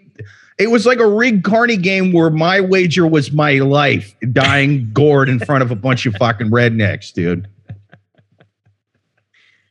It 0.58 0.68
was 0.68 0.86
like 0.86 1.00
a 1.00 1.08
rigged 1.08 1.44
carny 1.44 1.78
game 1.78 2.12
where 2.12 2.30
my 2.30 2.62
wager 2.62 3.08
was 3.08 3.32
my 3.32 3.54
life 3.60 4.16
dying 4.32 4.90
gored 4.94 5.30
in 5.30 5.40
front 5.40 5.64
of 5.64 5.72
a 5.72 5.76
bunch 5.76 6.06
of 6.06 6.16
fucking 6.16 6.52
rednecks, 6.52 7.12
dude. 7.12 7.48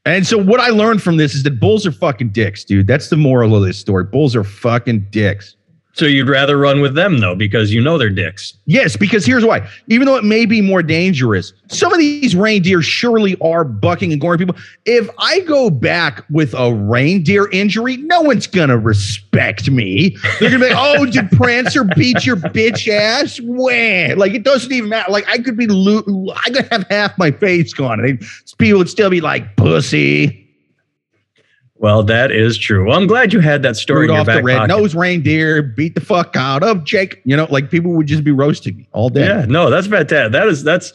And 0.05 0.27
so 0.27 0.37
what 0.37 0.59
I 0.59 0.69
learned 0.69 1.01
from 1.01 1.17
this 1.17 1.35
is 1.35 1.45
that 1.45 1.61
bulls 1.61 1.87
are 1.87 1.93
fucking 1.93 2.31
dicks, 2.31 2.65
dude. 2.65 2.89
That's 2.89 3.09
the 3.09 3.17
moral 3.17 3.55
of 3.55 3.63
this 3.63 3.79
story. 3.79 4.05
Bulls 4.05 4.35
are 4.35 4.43
fucking 4.43 5.07
dicks. 5.11 5.57
So 5.95 6.07
you'd 6.07 6.29
rather 6.29 6.57
run 6.57 6.81
with 6.81 6.95
them 6.95 7.19
though 7.19 7.35
because 7.35 7.73
you 7.73 7.81
know 7.81 7.99
they're 7.99 8.09
dicks. 8.09 8.55
Yes, 8.65 8.97
because 8.97 9.27
here's 9.27 9.45
why. 9.45 9.69
Even 9.89 10.07
though 10.07 10.17
it 10.17 10.25
may 10.25 10.47
be 10.47 10.63
more 10.63 10.83
dangerous, 10.83 11.53
some 11.69 11.93
of 11.93 11.99
these 11.99 12.35
reindeer 12.35 12.81
surely 12.81 13.37
are 13.43 13.63
bucking 13.63 14.11
and 14.11 14.21
goring 14.21 14.39
people. 14.39 14.57
If 14.87 15.11
I 15.19 15.41
go 15.41 15.69
back 15.69 16.25
with 16.31 16.55
a 16.55 16.73
reindeer 16.73 17.51
injury, 17.51 17.99
no 17.99 18.23
one's 18.23 18.47
gonna 18.47 18.79
respect 18.79 19.71
me. 19.71 20.17
They're 20.41 20.51
gonna 20.51 20.65
be 20.65 20.73
like, 20.73 20.99
"Oh, 20.99 21.05
did 21.05 21.31
Prancer 21.33 21.85
beat 21.85 22.25
your 22.25 22.37
bitch 22.37 22.89
ass?" 22.89 23.39
When 23.43 24.19
like 24.19 24.33
it 24.33 24.45
doesn't 24.45 24.73
even 24.73 24.89
matter. 24.89 25.13
Like 25.13 25.29
I 25.29 25.39
could 25.39 25.59
be, 25.59 25.67
lo- 25.67 26.33
I 26.47 26.51
could 26.51 26.69
have 26.71 26.87
half 26.89 27.17
my 27.19 27.31
face 27.33 27.75
gone, 27.75 28.01
and 28.01 28.19
people 28.59 28.79
would 28.79 28.89
still 28.89 29.11
be 29.11 29.21
like, 29.21 29.57
"Pussy." 29.57 30.42
Well, 31.83 32.05
that 32.05 32.31
is 32.31 32.57
true. 32.59 32.87
Well, 32.87 32.97
I'm 32.97 33.09
glad 33.09 33.33
you 33.33 33.41
had 33.41 33.65
that 33.65 33.77
story 33.77 34.03
Rudolph 34.03 34.29
the 34.29 34.41
red 34.41 34.69
nosed 34.69 34.95
reindeer 34.95 35.63
beat 35.63 35.97
the 35.97 36.01
fuck 36.01 36.37
out 36.37 36.63
of 36.63 36.85
Jake. 36.85 37.21
You 37.25 37.37
know, 37.37 37.49
like 37.51 37.73
people 37.73 37.91
would 37.95 38.07
just 38.07 38.23
be 38.23 38.31
roasting 38.31 38.77
me 38.77 38.89
all 38.93 39.09
day. 39.09 39.27
Yeah, 39.27 39.47
no, 39.49 39.69
that's 39.69 39.89
fantastic. 39.89 40.31
That 40.31 40.47
is 40.47 40.63
that's 40.63 40.93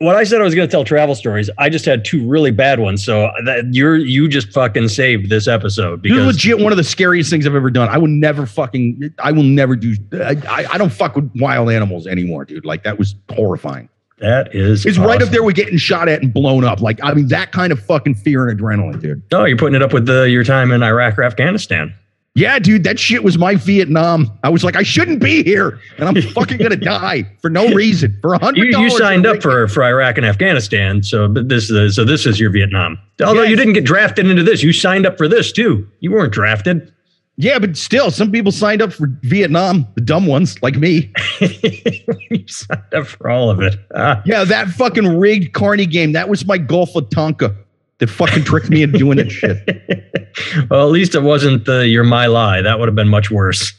what 0.00 0.16
I 0.16 0.24
said 0.24 0.42
I 0.42 0.44
was 0.44 0.54
going 0.54 0.68
to 0.68 0.70
tell 0.70 0.84
travel 0.84 1.14
stories. 1.14 1.48
I 1.56 1.70
just 1.70 1.86
had 1.86 2.04
two 2.04 2.28
really 2.28 2.50
bad 2.50 2.78
ones, 2.78 3.02
so 3.02 3.30
that 3.46 3.72
you're 3.72 3.96
you 3.96 4.28
just 4.28 4.52
fucking 4.52 4.88
saved 4.88 5.30
this 5.30 5.48
episode 5.48 6.02
because 6.02 6.26
legit 6.26 6.58
one 6.58 6.72
of 6.72 6.76
the 6.76 6.84
scariest 6.84 7.30
things 7.30 7.46
I've 7.46 7.54
ever 7.54 7.70
done. 7.70 7.88
I 7.88 7.96
will 7.96 8.06
never 8.06 8.44
fucking. 8.44 9.14
I 9.20 9.32
will 9.32 9.44
never 9.44 9.76
do. 9.76 9.96
I, 10.12 10.36
I, 10.46 10.66
I 10.72 10.78
don't 10.78 10.92
fuck 10.92 11.16
with 11.16 11.32
wild 11.36 11.70
animals 11.70 12.06
anymore, 12.06 12.44
dude. 12.44 12.66
Like 12.66 12.84
that 12.84 12.98
was 12.98 13.14
horrifying. 13.30 13.88
That 14.20 14.54
is 14.54 14.84
It's 14.84 14.98
right 14.98 15.22
up 15.22 15.28
there 15.28 15.42
with 15.42 15.56
getting 15.56 15.78
shot 15.78 16.08
at 16.08 16.22
and 16.22 16.32
blown 16.32 16.64
up. 16.64 16.80
Like 16.80 16.98
I 17.02 17.14
mean, 17.14 17.28
that 17.28 17.52
kind 17.52 17.72
of 17.72 17.80
fucking 17.80 18.16
fear 18.16 18.48
and 18.48 18.58
adrenaline, 18.58 19.00
dude. 19.00 19.22
No, 19.30 19.44
you're 19.44 19.56
putting 19.56 19.74
it 19.74 19.82
up 19.82 19.92
with 19.92 20.06
the, 20.06 20.28
your 20.28 20.44
time 20.44 20.72
in 20.72 20.82
Iraq 20.82 21.18
or 21.18 21.24
Afghanistan. 21.24 21.94
Yeah, 22.34 22.60
dude, 22.60 22.84
that 22.84 23.00
shit 23.00 23.24
was 23.24 23.36
my 23.36 23.56
Vietnam. 23.56 24.30
I 24.44 24.48
was 24.48 24.62
like, 24.62 24.76
I 24.76 24.84
shouldn't 24.84 25.20
be 25.20 25.42
here, 25.42 25.80
and 25.98 26.08
I'm 26.08 26.22
fucking 26.34 26.58
gonna 26.58 26.76
die 26.76 27.24
for 27.40 27.50
no 27.50 27.68
reason 27.74 28.16
for 28.20 28.34
a 28.34 28.38
hundred 28.38 28.72
You, 28.72 28.78
you 28.78 28.90
signed 28.90 29.26
up 29.26 29.42
for 29.42 29.66
for 29.66 29.82
Iraq 29.82 30.18
and 30.18 30.26
Afghanistan, 30.26 31.02
so 31.02 31.26
but 31.26 31.48
this 31.48 31.68
is 31.68 31.96
so 31.96 32.04
this 32.04 32.26
is 32.26 32.38
your 32.38 32.50
Vietnam. 32.50 32.98
Although 33.24 33.42
you 33.42 33.56
didn't 33.56 33.72
get 33.72 33.84
drafted 33.84 34.28
into 34.28 34.44
this, 34.44 34.62
you 34.62 34.72
signed 34.72 35.04
up 35.04 35.18
for 35.18 35.26
this 35.26 35.50
too. 35.50 35.88
You 35.98 36.12
weren't 36.12 36.32
drafted. 36.32 36.92
Yeah, 37.40 37.60
but 37.60 37.76
still, 37.76 38.10
some 38.10 38.32
people 38.32 38.50
signed 38.50 38.82
up 38.82 38.92
for 38.92 39.06
Vietnam, 39.22 39.86
the 39.94 40.00
dumb 40.00 40.26
ones 40.26 40.60
like 40.60 40.74
me. 40.74 41.12
you 41.40 42.44
signed 42.48 42.82
up 42.92 43.06
for 43.06 43.30
all 43.30 43.48
of 43.48 43.60
it. 43.60 43.76
Ah. 43.94 44.20
Yeah, 44.26 44.42
that 44.42 44.68
fucking 44.70 45.06
rigged 45.18 45.52
carny 45.52 45.86
game. 45.86 46.12
That 46.12 46.28
was 46.28 46.44
my 46.46 46.58
Gulf 46.58 46.96
of 46.96 47.08
Tonkin 47.10 47.56
that 47.98 48.08
fucking 48.08 48.42
tricked 48.42 48.70
me 48.70 48.82
into 48.82 48.98
doing 48.98 49.18
that 49.18 49.30
shit. 49.30 50.68
well, 50.70 50.84
at 50.84 50.90
least 50.90 51.14
it 51.14 51.22
wasn't 51.22 51.64
the 51.64 51.86
your 51.86 52.02
My 52.02 52.26
Lai. 52.26 52.60
That 52.60 52.80
would 52.80 52.88
have 52.88 52.96
been 52.96 53.08
much 53.08 53.30
worse. 53.30 53.72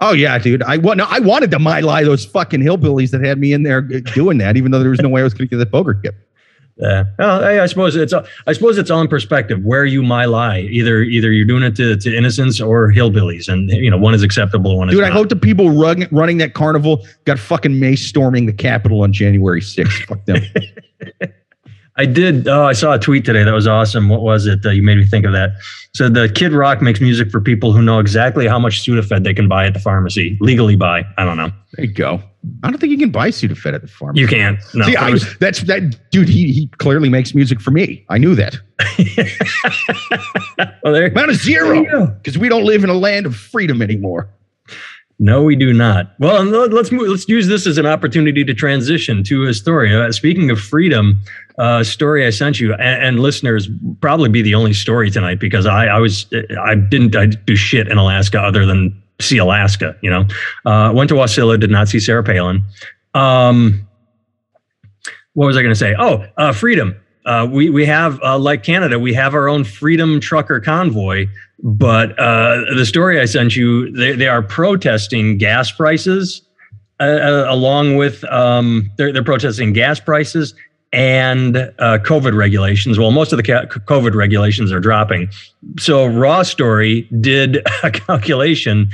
Oh 0.00 0.12
yeah, 0.12 0.36
dude. 0.38 0.64
I 0.64 0.78
want. 0.78 0.98
No, 0.98 1.06
I 1.08 1.20
wanted 1.20 1.52
to 1.52 1.60
My 1.60 1.78
Lai 1.78 2.02
those 2.02 2.24
fucking 2.24 2.62
hillbillies 2.62 3.12
that 3.12 3.24
had 3.24 3.38
me 3.38 3.52
in 3.52 3.62
there 3.62 3.80
doing 3.80 4.38
that, 4.38 4.56
even 4.56 4.72
though 4.72 4.80
there 4.80 4.90
was 4.90 5.00
no 5.00 5.08
way 5.08 5.20
I 5.20 5.24
was 5.24 5.34
going 5.34 5.48
to 5.48 5.56
get 5.56 5.58
the 5.58 5.66
poker 5.66 5.94
chip. 6.02 6.16
Yeah. 6.76 7.04
Well, 7.18 7.44
I, 7.44 7.60
I 7.60 7.66
suppose 7.66 7.96
it's 7.96 8.12
uh, 8.12 8.26
I 8.46 8.52
suppose 8.54 8.78
it's 8.78 8.90
all 8.90 9.00
in 9.00 9.08
perspective 9.08 9.62
where 9.62 9.84
you 9.84 10.02
My 10.02 10.24
Lai. 10.24 10.60
Either 10.60 11.02
either 11.02 11.30
you're 11.30 11.46
doing 11.46 11.62
it 11.62 11.76
to, 11.76 11.96
to 11.96 12.16
innocents 12.16 12.60
or 12.60 12.90
hillbillies, 12.90 13.48
and 13.48 13.70
you 13.70 13.90
know 13.90 13.98
one 13.98 14.14
is 14.14 14.22
acceptable, 14.22 14.78
one 14.78 14.88
is 14.88 14.94
Dude, 14.94 15.04
I 15.04 15.10
hope 15.10 15.28
the 15.28 15.36
people 15.36 15.70
run, 15.70 16.08
running 16.10 16.38
that 16.38 16.54
carnival 16.54 17.06
got 17.24 17.38
fucking 17.38 17.78
mace 17.78 18.06
storming 18.06 18.46
the 18.46 18.52
Capitol 18.52 19.02
on 19.02 19.12
January 19.12 19.60
6th. 19.60 20.06
Fuck 20.06 20.24
them. 20.24 20.42
I 21.96 22.06
did. 22.06 22.48
Oh, 22.48 22.64
I 22.64 22.72
saw 22.72 22.94
a 22.94 22.98
tweet 22.98 23.24
today 23.24 23.44
that 23.44 23.52
was 23.52 23.66
awesome. 23.66 24.08
What 24.08 24.22
was 24.22 24.46
it? 24.46 24.64
Uh, 24.64 24.70
you 24.70 24.82
made 24.82 24.96
me 24.96 25.04
think 25.04 25.26
of 25.26 25.32
that. 25.32 25.50
So 25.94 26.08
the 26.08 26.28
Kid 26.28 26.52
Rock 26.52 26.80
makes 26.80 27.02
music 27.02 27.30
for 27.30 27.38
people 27.38 27.72
who 27.72 27.82
know 27.82 27.98
exactly 27.98 28.48
how 28.48 28.58
much 28.58 28.82
Sudafed 28.82 29.24
they 29.24 29.34
can 29.34 29.46
buy 29.46 29.66
at 29.66 29.74
the 29.74 29.80
pharmacy, 29.80 30.38
legally 30.40 30.74
buy. 30.74 31.04
I 31.18 31.24
don't 31.24 31.36
know. 31.36 31.50
There 31.74 31.84
you 31.84 31.92
go. 31.92 32.22
I 32.62 32.70
don't 32.70 32.78
think 32.78 32.92
you 32.92 32.98
can 32.98 33.10
buy 33.10 33.28
Sudafed 33.28 33.74
at 33.74 33.82
the 33.82 33.88
pharmacy. 33.88 34.20
You 34.20 34.26
can't. 34.26 34.58
No. 34.74 34.86
See, 34.86 34.96
I, 34.96 35.18
that's 35.38 35.62
that 35.64 36.10
dude. 36.10 36.30
He 36.30 36.50
he 36.52 36.66
clearly 36.78 37.10
makes 37.10 37.34
music 37.34 37.60
for 37.60 37.70
me. 37.72 38.06
I 38.08 38.16
knew 38.16 38.34
that. 38.36 38.56
well, 40.82 40.94
there, 40.94 41.06
amount 41.06 41.30
of 41.30 41.36
zero 41.36 42.06
because 42.06 42.38
we 42.38 42.48
don't 42.48 42.64
live 42.64 42.84
in 42.84 42.90
a 42.90 42.94
land 42.94 43.26
of 43.26 43.36
freedom 43.36 43.82
anymore. 43.82 44.30
No, 45.18 45.42
we 45.42 45.54
do 45.54 45.72
not. 45.72 46.14
Well, 46.18 46.42
let's 46.44 46.90
move, 46.90 47.08
let's 47.08 47.28
use 47.28 47.46
this 47.46 47.66
as 47.66 47.78
an 47.78 47.86
opportunity 47.86 48.44
to 48.44 48.54
transition 48.54 49.22
to 49.24 49.44
a 49.44 49.54
story. 49.54 49.94
Uh, 49.94 50.10
speaking 50.10 50.50
of 50.50 50.60
freedom, 50.60 51.16
uh, 51.58 51.84
story 51.84 52.26
I 52.26 52.30
sent 52.30 52.58
you 52.58 52.72
and, 52.74 53.04
and, 53.04 53.20
listeners 53.20 53.68
probably 54.00 54.30
be 54.30 54.42
the 54.42 54.54
only 54.54 54.72
story 54.72 55.10
tonight 55.10 55.38
because 55.38 55.66
I, 55.66 55.86
I 55.86 55.98
was 55.98 56.26
I 56.60 56.74
didn't 56.74 57.14
I 57.14 57.26
do 57.26 57.54
shit 57.54 57.88
in 57.88 57.98
Alaska 57.98 58.40
other 58.40 58.66
than 58.66 59.00
see 59.20 59.38
Alaska. 59.38 59.96
You 60.00 60.10
know, 60.10 60.26
uh, 60.64 60.92
went 60.92 61.08
to 61.10 61.14
Wasilla, 61.14 61.60
did 61.60 61.70
not 61.70 61.88
see 61.88 62.00
Sarah 62.00 62.24
Palin. 62.24 62.64
Um, 63.14 63.86
what 65.34 65.46
was 65.46 65.56
I 65.56 65.62
going 65.62 65.72
to 65.74 65.78
say? 65.78 65.94
Oh, 65.98 66.26
uh, 66.36 66.52
freedom. 66.52 66.96
Uh, 67.24 67.46
we 67.50 67.70
we 67.70 67.86
have 67.86 68.20
uh, 68.22 68.38
like 68.38 68.62
Canada, 68.62 68.98
we 68.98 69.14
have 69.14 69.34
our 69.34 69.48
own 69.48 69.64
freedom 69.64 70.20
trucker 70.20 70.60
convoy 70.60 71.26
but 71.62 72.18
uh, 72.18 72.74
the 72.74 72.84
story 72.84 73.20
I 73.20 73.24
sent 73.24 73.54
you, 73.54 73.90
they, 73.92 74.12
they 74.12 74.26
are 74.26 74.42
protesting 74.42 75.38
gas 75.38 75.70
prices, 75.70 76.42
uh, 76.98 77.04
uh, 77.04 77.46
along 77.48 77.96
with 77.96 78.24
um, 78.24 78.90
they're, 78.96 79.12
they're 79.12 79.22
protesting 79.22 79.72
gas 79.72 80.00
prices 80.00 80.54
and 80.92 81.56
uh, 81.56 81.98
COVID 81.98 82.36
regulations. 82.36 82.98
Well, 82.98 83.12
most 83.12 83.32
of 83.32 83.36
the 83.36 83.44
ca- 83.44 83.66
COVID 83.66 84.14
regulations 84.14 84.72
are 84.72 84.80
dropping. 84.80 85.30
So 85.78 86.06
Raw 86.06 86.42
Story 86.42 87.02
did 87.20 87.64
a 87.84 87.92
calculation 87.92 88.90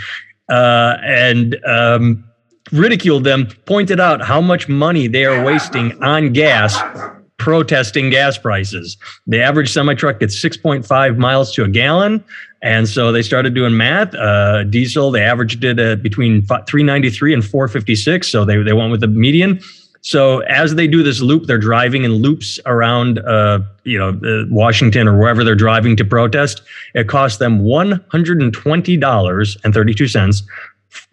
and 0.50 1.56
um, 1.64 2.22
ridiculed 2.70 3.24
them, 3.24 3.48
pointed 3.64 3.98
out 3.98 4.20
how 4.22 4.42
much 4.42 4.68
money 4.68 5.06
they 5.06 5.24
are 5.24 5.42
wasting 5.42 6.00
on 6.02 6.34
gas 6.34 6.78
protesting 7.38 8.10
gas 8.10 8.36
prices. 8.36 8.96
The 9.26 9.40
average 9.40 9.72
semi 9.72 9.94
truck 9.94 10.20
gets 10.20 10.36
6.5 10.42 11.16
miles 11.16 11.54
to 11.54 11.64
a 11.64 11.68
gallon. 11.68 12.22
And 12.60 12.88
so 12.88 13.12
they 13.12 13.22
started 13.22 13.54
doing 13.54 13.76
math. 13.76 14.12
Uh, 14.14 14.64
diesel, 14.64 15.12
they 15.12 15.22
averaged 15.22 15.62
it 15.62 15.78
at 15.78 16.02
between 16.02 16.44
393 16.44 17.34
and 17.34 17.44
456. 17.44 18.28
So 18.28 18.44
they, 18.44 18.60
they 18.62 18.72
went 18.72 18.90
with 18.90 19.00
the 19.00 19.06
median. 19.06 19.60
So 20.00 20.38
as 20.40 20.74
they 20.74 20.86
do 20.86 21.02
this 21.02 21.20
loop, 21.20 21.44
they're 21.46 21.58
driving 21.58 22.04
in 22.04 22.14
loops 22.14 22.58
around, 22.66 23.18
uh, 23.20 23.60
you 23.84 23.98
know, 23.98 24.10
uh, 24.10 24.44
Washington 24.48 25.08
or 25.08 25.18
wherever 25.18 25.44
they're 25.44 25.54
driving 25.54 25.96
to 25.96 26.04
protest. 26.04 26.62
It 26.94 27.08
costs 27.08 27.38
them 27.38 27.60
$120.32 27.60 30.42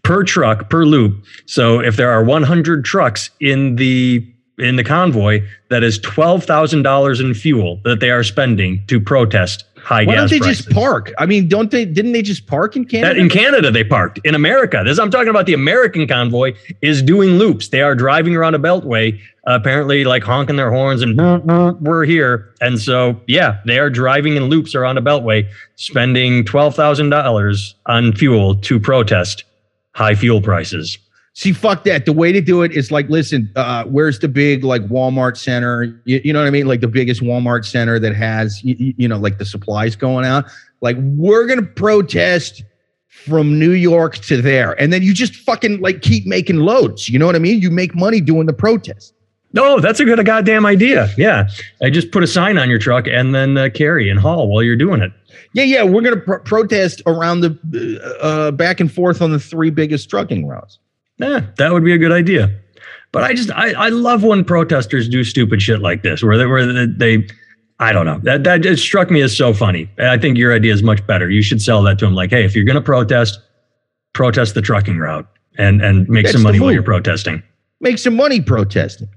per 0.04 0.24
truck 0.24 0.70
per 0.70 0.86
loop. 0.86 1.26
So 1.46 1.80
if 1.80 1.96
there 1.98 2.12
are 2.12 2.24
100 2.24 2.86
trucks 2.86 3.32
in 3.40 3.76
the 3.76 4.26
in 4.58 4.76
the 4.76 4.84
convoy, 4.84 5.42
that 5.70 5.84
is 5.84 6.00
twelve 6.00 6.44
thousand 6.44 6.84
dollars 6.84 7.20
in 7.20 7.34
fuel 7.34 7.80
that 7.84 8.00
they 8.00 8.10
are 8.10 8.24
spending 8.24 8.84
to 8.88 9.00
protest 9.00 9.66
high 9.78 10.04
gas. 10.04 10.08
Why 10.08 10.16
don't 10.16 10.30
they 10.30 10.40
prices. 10.40 10.66
just 10.66 10.76
park? 10.76 11.14
I 11.18 11.26
mean, 11.26 11.48
don't 11.48 11.72
they? 11.72 11.86
Didn't 11.86 12.14
they 12.14 12.22
just 12.22 12.48
park 12.48 12.76
in 12.76 12.86
Canada? 12.86 13.14
That, 13.14 13.20
in 13.20 13.30
Canada, 13.30 13.72
they 13.72 13.84
parked. 13.84 14.20
In 14.24 14.36
America, 14.36 14.82
this 14.84 14.98
I'm 14.98 15.12
talking 15.12 15.30
about. 15.30 15.46
The 15.46 15.54
American 15.54 16.08
convoy 16.08 16.56
is 16.82 17.02
doing 17.02 17.32
loops. 17.32 17.70
They 17.70 17.82
are 17.82 17.96
driving 17.96 18.36
around 18.36 18.56
a 18.56 18.60
beltway, 18.60 19.20
uh, 19.48 19.58
apparently 19.60 20.04
like 20.04 20.24
honking 20.24 20.56
their 20.56 20.72
horns 20.72 21.02
and 21.02 21.18
we're 21.82 22.06
here. 22.06 22.54
And 22.62 22.80
so, 22.80 23.20
yeah, 23.28 23.60
they 23.66 23.78
are 23.78 23.90
driving 23.90 24.36
in 24.36 24.46
loops 24.46 24.74
around 24.74 24.98
a 24.98 25.02
beltway, 25.02 25.48
spending 25.76 26.46
twelve 26.46 26.76
thousand 26.76 27.10
dollars 27.10 27.76
on 27.86 28.14
fuel 28.14 28.56
to 28.56 28.80
protest 28.80 29.44
high 29.94 30.16
fuel 30.16 30.42
prices. 30.42 30.98
See, 31.38 31.52
fuck 31.52 31.84
that. 31.84 32.06
The 32.06 32.14
way 32.14 32.32
to 32.32 32.40
do 32.40 32.62
it 32.62 32.72
is 32.72 32.92
like, 32.92 33.10
listen, 33.10 33.52
uh, 33.58 33.84
where's 33.84 34.20
the 34.20 34.30
big 34.30 34.64
like 34.64 34.82
Walmart 34.88 35.36
center? 35.36 35.84
You, 36.06 36.22
you, 36.24 36.32
know 36.32 36.40
what 36.40 36.48
I 36.48 36.50
mean? 36.50 36.66
Like 36.66 36.80
the 36.80 36.88
biggest 36.88 37.22
Walmart 37.22 37.66
center 37.66 38.00
that 38.00 38.16
has, 38.16 38.64
you, 38.64 38.94
you 38.98 39.06
know, 39.06 39.18
like 39.18 39.38
the 39.38 39.44
supplies 39.44 39.98
going 39.98 40.26
out. 40.26 40.46
Like 40.80 40.96
we're 40.98 41.46
gonna 41.46 41.64
protest 41.64 42.64
from 43.10 43.60
New 43.60 43.72
York 43.72 44.16
to 44.16 44.42
there, 44.42 44.80
and 44.82 44.94
then 44.94 45.04
you 45.04 45.14
just 45.14 45.36
fucking 45.36 45.82
like 45.82 46.02
keep 46.02 46.26
making 46.26 46.58
loads. 46.58 47.10
You 47.10 47.20
know 47.20 47.26
what 47.26 47.36
I 47.36 47.40
mean? 47.40 47.60
You 47.60 47.70
make 47.70 47.94
money 47.96 48.22
doing 48.22 48.46
the 48.46 48.54
protest. 48.54 49.14
No, 49.52 49.82
that's 49.82 50.00
a 50.00 50.06
good 50.06 50.26
goddamn 50.26 50.66
idea. 50.66 51.10
Yeah, 51.18 51.50
I 51.82 51.90
just 51.90 52.12
put 52.12 52.24
a 52.24 52.28
sign 52.28 52.58
on 52.58 52.70
your 52.70 52.80
truck 52.80 53.08
and 53.08 53.36
then 53.36 53.58
uh, 53.58 53.68
carry 53.74 54.10
and 54.10 54.22
haul 54.22 54.48
while 54.48 54.64
you're 54.64 54.78
doing 54.78 55.02
it. 55.02 55.12
Yeah, 55.54 55.64
yeah, 55.64 55.84
we're 55.84 56.02
gonna 56.02 56.16
pr- 56.16 56.36
protest 56.36 57.02
around 57.06 57.42
the 57.42 58.18
uh, 58.22 58.52
back 58.52 58.80
and 58.80 58.90
forth 58.90 59.22
on 59.22 59.32
the 59.32 59.40
three 59.40 59.70
biggest 59.70 60.10
trucking 60.10 60.48
routes. 60.48 60.80
Yeah, 61.18 61.46
that 61.58 61.72
would 61.72 61.84
be 61.84 61.94
a 61.94 61.98
good 61.98 62.12
idea. 62.12 62.60
But 63.12 63.24
I 63.24 63.34
just 63.34 63.52
I, 63.52 63.72
I 63.72 63.90
love 63.90 64.24
when 64.24 64.44
protesters 64.44 65.08
do 65.08 65.24
stupid 65.24 65.62
shit 65.62 65.80
like 65.80 66.04
this, 66.04 66.22
where 66.22 66.38
they 66.38 66.46
where 66.46 66.88
they 66.88 67.28
I 67.80 67.92
don't 67.92 68.06
know 68.06 68.20
that 68.24 68.44
that 68.44 68.62
just 68.62 68.84
struck 68.84 69.10
me 69.10 69.22
as 69.22 69.36
so 69.36 69.54
funny. 69.54 69.90
I 69.98 70.18
think 70.18 70.38
your 70.38 70.54
idea 70.54 70.74
is 70.74 70.84
much 70.84 71.06
better. 71.08 71.30
You 71.30 71.42
should 71.42 71.62
sell 71.62 71.82
that 71.84 72.00
to 72.00 72.06
them 72.06 72.16
like, 72.16 72.30
hey, 72.30 72.44
if 72.44 72.56
you're 72.56 72.66
going 72.66 72.76
to 72.76 72.82
protest, 72.82 73.40
protest 74.14 74.54
the 74.54 74.62
trucking 74.62 74.98
route 74.98 75.28
and 75.58 75.82
and 75.82 76.08
make 76.10 76.26
That's 76.26 76.34
some 76.34 76.44
money 76.44 76.60
while 76.60 76.72
you're 76.72 76.84
protesting. 76.84 77.42
Make 77.80 78.00
some 78.00 78.16
money 78.16 78.42
protesting. 78.42 79.10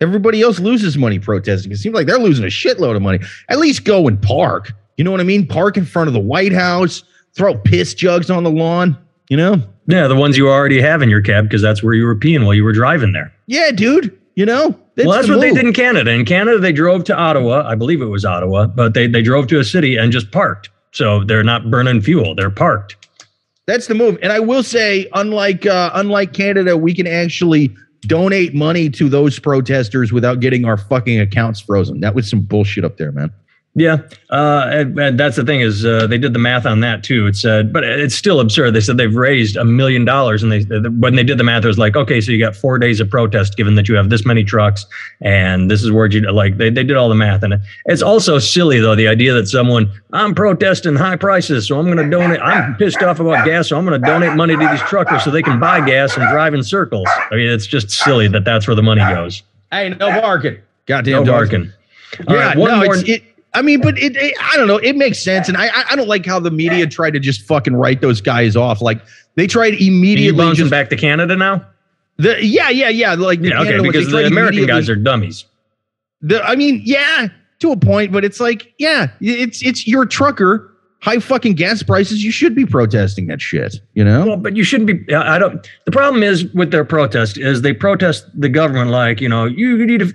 Everybody 0.00 0.42
else 0.42 0.60
loses 0.60 0.96
money 0.96 1.18
protesting. 1.18 1.72
It 1.72 1.78
seems 1.78 1.94
like 1.94 2.06
they're 2.06 2.18
losing 2.18 2.44
a 2.44 2.48
shitload 2.48 2.94
of 2.94 3.02
money. 3.02 3.18
At 3.48 3.58
least 3.58 3.84
go 3.84 4.06
and 4.06 4.20
park. 4.22 4.72
You 4.96 5.04
know 5.04 5.10
what 5.10 5.20
I 5.20 5.24
mean? 5.24 5.46
Park 5.46 5.76
in 5.76 5.84
front 5.84 6.08
of 6.08 6.14
the 6.14 6.20
White 6.20 6.52
House. 6.52 7.02
Throw 7.34 7.56
piss 7.58 7.94
jugs 7.94 8.30
on 8.30 8.44
the 8.44 8.50
lawn. 8.50 8.96
You 9.28 9.36
know? 9.36 9.62
Yeah, 9.88 10.06
the 10.06 10.14
ones 10.14 10.36
you 10.36 10.48
already 10.48 10.80
have 10.82 11.00
in 11.00 11.08
your 11.08 11.22
cab 11.22 11.44
because 11.44 11.62
that's 11.62 11.82
where 11.82 11.94
you 11.94 12.04
were 12.04 12.14
peeing 12.14 12.44
while 12.44 12.54
you 12.54 12.62
were 12.62 12.72
driving 12.74 13.12
there. 13.12 13.32
Yeah, 13.46 13.70
dude. 13.70 14.16
You 14.36 14.46
know? 14.46 14.78
That's 14.94 15.06
well, 15.06 15.16
that's 15.16 15.26
the 15.26 15.36
what 15.36 15.46
move. 15.46 15.54
they 15.54 15.60
did 15.60 15.66
in 15.66 15.72
Canada. 15.72 16.10
In 16.10 16.24
Canada, 16.24 16.58
they 16.58 16.72
drove 16.72 17.04
to 17.04 17.16
Ottawa. 17.16 17.66
I 17.66 17.74
believe 17.74 18.02
it 18.02 18.06
was 18.06 18.24
Ottawa, 18.24 18.66
but 18.66 18.94
they, 18.94 19.06
they 19.06 19.22
drove 19.22 19.46
to 19.48 19.58
a 19.58 19.64
city 19.64 19.96
and 19.96 20.12
just 20.12 20.30
parked. 20.30 20.68
So 20.92 21.24
they're 21.24 21.42
not 21.42 21.70
burning 21.70 22.02
fuel. 22.02 22.34
They're 22.34 22.50
parked. 22.50 22.96
That's 23.66 23.86
the 23.86 23.94
move. 23.94 24.18
And 24.22 24.32
I 24.32 24.40
will 24.40 24.62
say, 24.62 25.08
unlike 25.14 25.66
uh, 25.66 25.90
unlike 25.94 26.32
Canada, 26.32 26.76
we 26.76 26.94
can 26.94 27.06
actually 27.06 27.74
donate 28.02 28.54
money 28.54 28.88
to 28.90 29.08
those 29.08 29.38
protesters 29.38 30.12
without 30.12 30.40
getting 30.40 30.64
our 30.64 30.76
fucking 30.76 31.20
accounts 31.20 31.60
frozen. 31.60 32.00
That 32.00 32.14
was 32.14 32.28
some 32.28 32.40
bullshit 32.40 32.84
up 32.84 32.96
there, 32.96 33.12
man. 33.12 33.32
Yeah, 33.78 33.98
uh, 34.30 34.66
and, 34.72 34.98
and, 34.98 35.20
that's 35.20 35.36
the 35.36 35.44
thing 35.44 35.60
is 35.60 35.86
uh, 35.86 36.08
they 36.08 36.18
did 36.18 36.32
the 36.32 36.38
math 36.40 36.66
on 36.66 36.80
that 36.80 37.04
too. 37.04 37.28
It 37.28 37.36
said, 37.36 37.72
but 37.72 37.84
it's 37.84 38.14
still 38.14 38.40
absurd. 38.40 38.72
They 38.72 38.80
said 38.80 38.96
they've 38.96 39.14
raised 39.14 39.56
a 39.56 39.64
million 39.64 40.04
dollars, 40.04 40.42
and 40.42 40.50
they 40.50 40.62
when 40.88 41.14
they 41.14 41.22
did 41.22 41.38
the 41.38 41.44
math, 41.44 41.64
it 41.64 41.68
was 41.68 41.78
like, 41.78 41.94
okay, 41.94 42.20
so 42.20 42.32
you 42.32 42.40
got 42.40 42.56
four 42.56 42.78
days 42.78 42.98
of 42.98 43.08
protest, 43.08 43.56
given 43.56 43.76
that 43.76 43.88
you 43.88 43.94
have 43.94 44.10
this 44.10 44.26
many 44.26 44.42
trucks, 44.42 44.84
and 45.20 45.70
this 45.70 45.84
is 45.84 45.92
where 45.92 46.06
you 46.06 46.20
like 46.32 46.56
they 46.56 46.70
they 46.70 46.82
did 46.82 46.96
all 46.96 47.08
the 47.08 47.14
math, 47.14 47.44
and 47.44 47.54
it's 47.84 48.02
also 48.02 48.40
silly 48.40 48.80
though 48.80 48.96
the 48.96 49.06
idea 49.06 49.32
that 49.32 49.46
someone 49.46 49.88
I'm 50.12 50.34
protesting 50.34 50.96
high 50.96 51.16
prices, 51.16 51.68
so 51.68 51.78
I'm 51.78 51.86
going 51.86 51.98
to 51.98 52.10
donate. 52.10 52.40
I'm 52.40 52.74
pissed 52.74 53.00
off 53.02 53.20
about 53.20 53.44
gas, 53.44 53.68
so 53.68 53.78
I'm 53.78 53.84
going 53.84 54.00
to 54.00 54.04
donate 54.04 54.34
money 54.34 54.56
to 54.56 54.68
these 54.68 54.82
truckers 54.82 55.22
so 55.22 55.30
they 55.30 55.42
can 55.42 55.60
buy 55.60 55.86
gas 55.86 56.16
and 56.16 56.28
drive 56.30 56.52
in 56.52 56.64
circles. 56.64 57.06
I 57.30 57.36
mean, 57.36 57.48
it's 57.48 57.66
just 57.66 57.90
silly 57.90 58.26
that 58.26 58.44
that's 58.44 58.66
where 58.66 58.74
the 58.74 58.82
money 58.82 59.02
goes. 59.02 59.44
Hey, 59.70 59.90
no 59.90 60.20
barking. 60.20 60.58
Goddamn 60.86 61.24
no 61.24 61.32
barking. 61.32 61.72
Yeah, 62.28 62.34
right, 62.34 62.56
no, 62.56 62.84
more. 62.84 62.96
It's, 62.96 63.08
it, 63.08 63.22
I 63.54 63.62
mean, 63.62 63.80
but 63.80 63.98
it, 63.98 64.16
it, 64.16 64.34
I 64.40 64.56
don't 64.56 64.66
know. 64.66 64.76
It 64.76 64.96
makes 64.96 65.22
sense, 65.22 65.48
and 65.48 65.56
I 65.56 65.70
I 65.90 65.96
don't 65.96 66.08
like 66.08 66.26
how 66.26 66.38
the 66.38 66.50
media 66.50 66.86
tried 66.86 67.12
to 67.12 67.20
just 67.20 67.42
fucking 67.42 67.74
write 67.74 68.00
those 68.00 68.20
guys 68.20 68.56
off. 68.56 68.82
Like 68.82 69.00
they 69.36 69.46
tried 69.46 69.74
immediately. 69.74 70.44
Are 70.44 70.48
you 70.48 70.54
just 70.54 70.70
back 70.70 70.90
to 70.90 70.96
Canada 70.96 71.36
now. 71.36 71.66
The 72.18 72.44
yeah 72.44 72.68
yeah 72.68 72.88
yeah 72.88 73.14
like 73.14 73.40
yeah, 73.40 73.60
okay 73.60 73.80
because 73.80 74.10
the 74.10 74.26
American 74.26 74.66
guys 74.66 74.88
are 74.88 74.96
dummies. 74.96 75.46
The 76.20 76.42
I 76.42 76.56
mean 76.56 76.82
yeah 76.84 77.28
to 77.60 77.72
a 77.72 77.76
point, 77.76 78.12
but 78.12 78.24
it's 78.24 78.40
like 78.40 78.74
yeah 78.78 79.10
it's 79.20 79.62
it's 79.62 79.86
your 79.86 80.04
trucker 80.04 80.74
high 81.00 81.18
fucking 81.18 81.54
gas 81.54 81.82
prices, 81.82 82.24
you 82.24 82.30
should 82.30 82.54
be 82.54 82.66
protesting 82.66 83.26
that 83.28 83.40
shit, 83.40 83.80
you 83.94 84.04
know? 84.04 84.26
Well, 84.26 84.36
but 84.36 84.56
you 84.56 84.64
shouldn't 84.64 84.86
be. 84.86 85.14
I 85.14 85.38
don't. 85.38 85.68
The 85.84 85.92
problem 85.92 86.22
is 86.22 86.52
with 86.54 86.70
their 86.70 86.84
protest 86.84 87.38
is 87.38 87.62
they 87.62 87.72
protest 87.72 88.26
the 88.38 88.48
government 88.48 88.90
like, 88.90 89.20
you 89.20 89.28
know, 89.28 89.44
you 89.44 89.84
need 89.86 90.00
to 90.00 90.12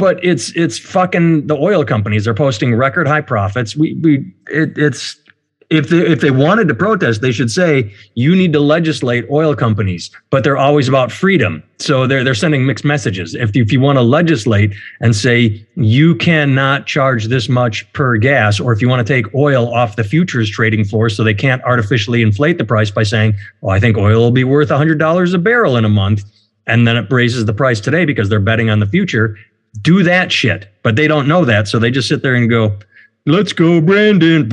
but 0.00 0.18
it's 0.24 0.50
it's 0.56 0.78
fucking 0.78 1.46
the 1.46 1.54
oil 1.54 1.84
companies 1.84 2.26
are 2.26 2.32
posting 2.32 2.74
record 2.74 3.06
high 3.06 3.20
profits. 3.20 3.76
We 3.76 3.92
we 3.94 4.32
it, 4.46 4.76
it's 4.78 5.20
if 5.68 5.90
they, 5.90 5.98
if 5.98 6.22
they 6.22 6.30
wanted 6.30 6.66
to 6.68 6.74
protest, 6.74 7.20
they 7.20 7.30
should 7.30 7.50
say 7.50 7.92
you 8.14 8.34
need 8.34 8.54
to 8.54 8.60
legislate 8.60 9.24
oil 9.30 9.54
companies, 9.54 10.10
but 10.30 10.42
they're 10.42 10.56
always 10.56 10.88
about 10.88 11.12
freedom. 11.12 11.62
So 11.78 12.06
they're 12.06 12.24
they're 12.24 12.34
sending 12.34 12.64
mixed 12.64 12.84
messages. 12.84 13.34
If 13.34 13.54
if 13.54 13.74
you 13.74 13.78
want 13.78 13.98
to 13.98 14.02
legislate 14.02 14.74
and 15.02 15.14
say 15.14 15.64
you 15.76 16.14
cannot 16.16 16.86
charge 16.86 17.26
this 17.26 17.50
much 17.50 17.92
per 17.92 18.16
gas, 18.16 18.58
or 18.58 18.72
if 18.72 18.80
you 18.80 18.88
want 18.88 19.06
to 19.06 19.12
take 19.12 19.32
oil 19.34 19.72
off 19.72 19.96
the 19.96 20.04
futures 20.04 20.48
trading 20.48 20.82
floor, 20.82 21.10
so 21.10 21.22
they 21.22 21.34
can't 21.34 21.62
artificially 21.64 22.22
inflate 22.22 22.56
the 22.56 22.64
price 22.64 22.90
by 22.90 23.02
saying, 23.02 23.34
"Well, 23.60 23.76
I 23.76 23.80
think 23.80 23.98
oil 23.98 24.18
will 24.18 24.30
be 24.30 24.44
worth 24.44 24.70
hundred 24.70 24.98
dollars 24.98 25.34
a 25.34 25.38
barrel 25.38 25.76
in 25.76 25.84
a 25.84 25.90
month," 25.90 26.24
and 26.66 26.88
then 26.88 26.96
it 26.96 27.12
raises 27.12 27.44
the 27.44 27.52
price 27.52 27.80
today 27.80 28.06
because 28.06 28.30
they're 28.30 28.40
betting 28.40 28.70
on 28.70 28.80
the 28.80 28.86
future 28.86 29.36
do 29.80 30.02
that 30.02 30.32
shit. 30.32 30.68
But 30.82 30.96
they 30.96 31.08
don't 31.08 31.28
know 31.28 31.44
that. 31.44 31.68
So 31.68 31.78
they 31.78 31.90
just 31.90 32.08
sit 32.08 32.22
there 32.22 32.34
and 32.34 32.48
go, 32.48 32.78
let's 33.26 33.52
go, 33.52 33.80
Brandon. 33.80 34.48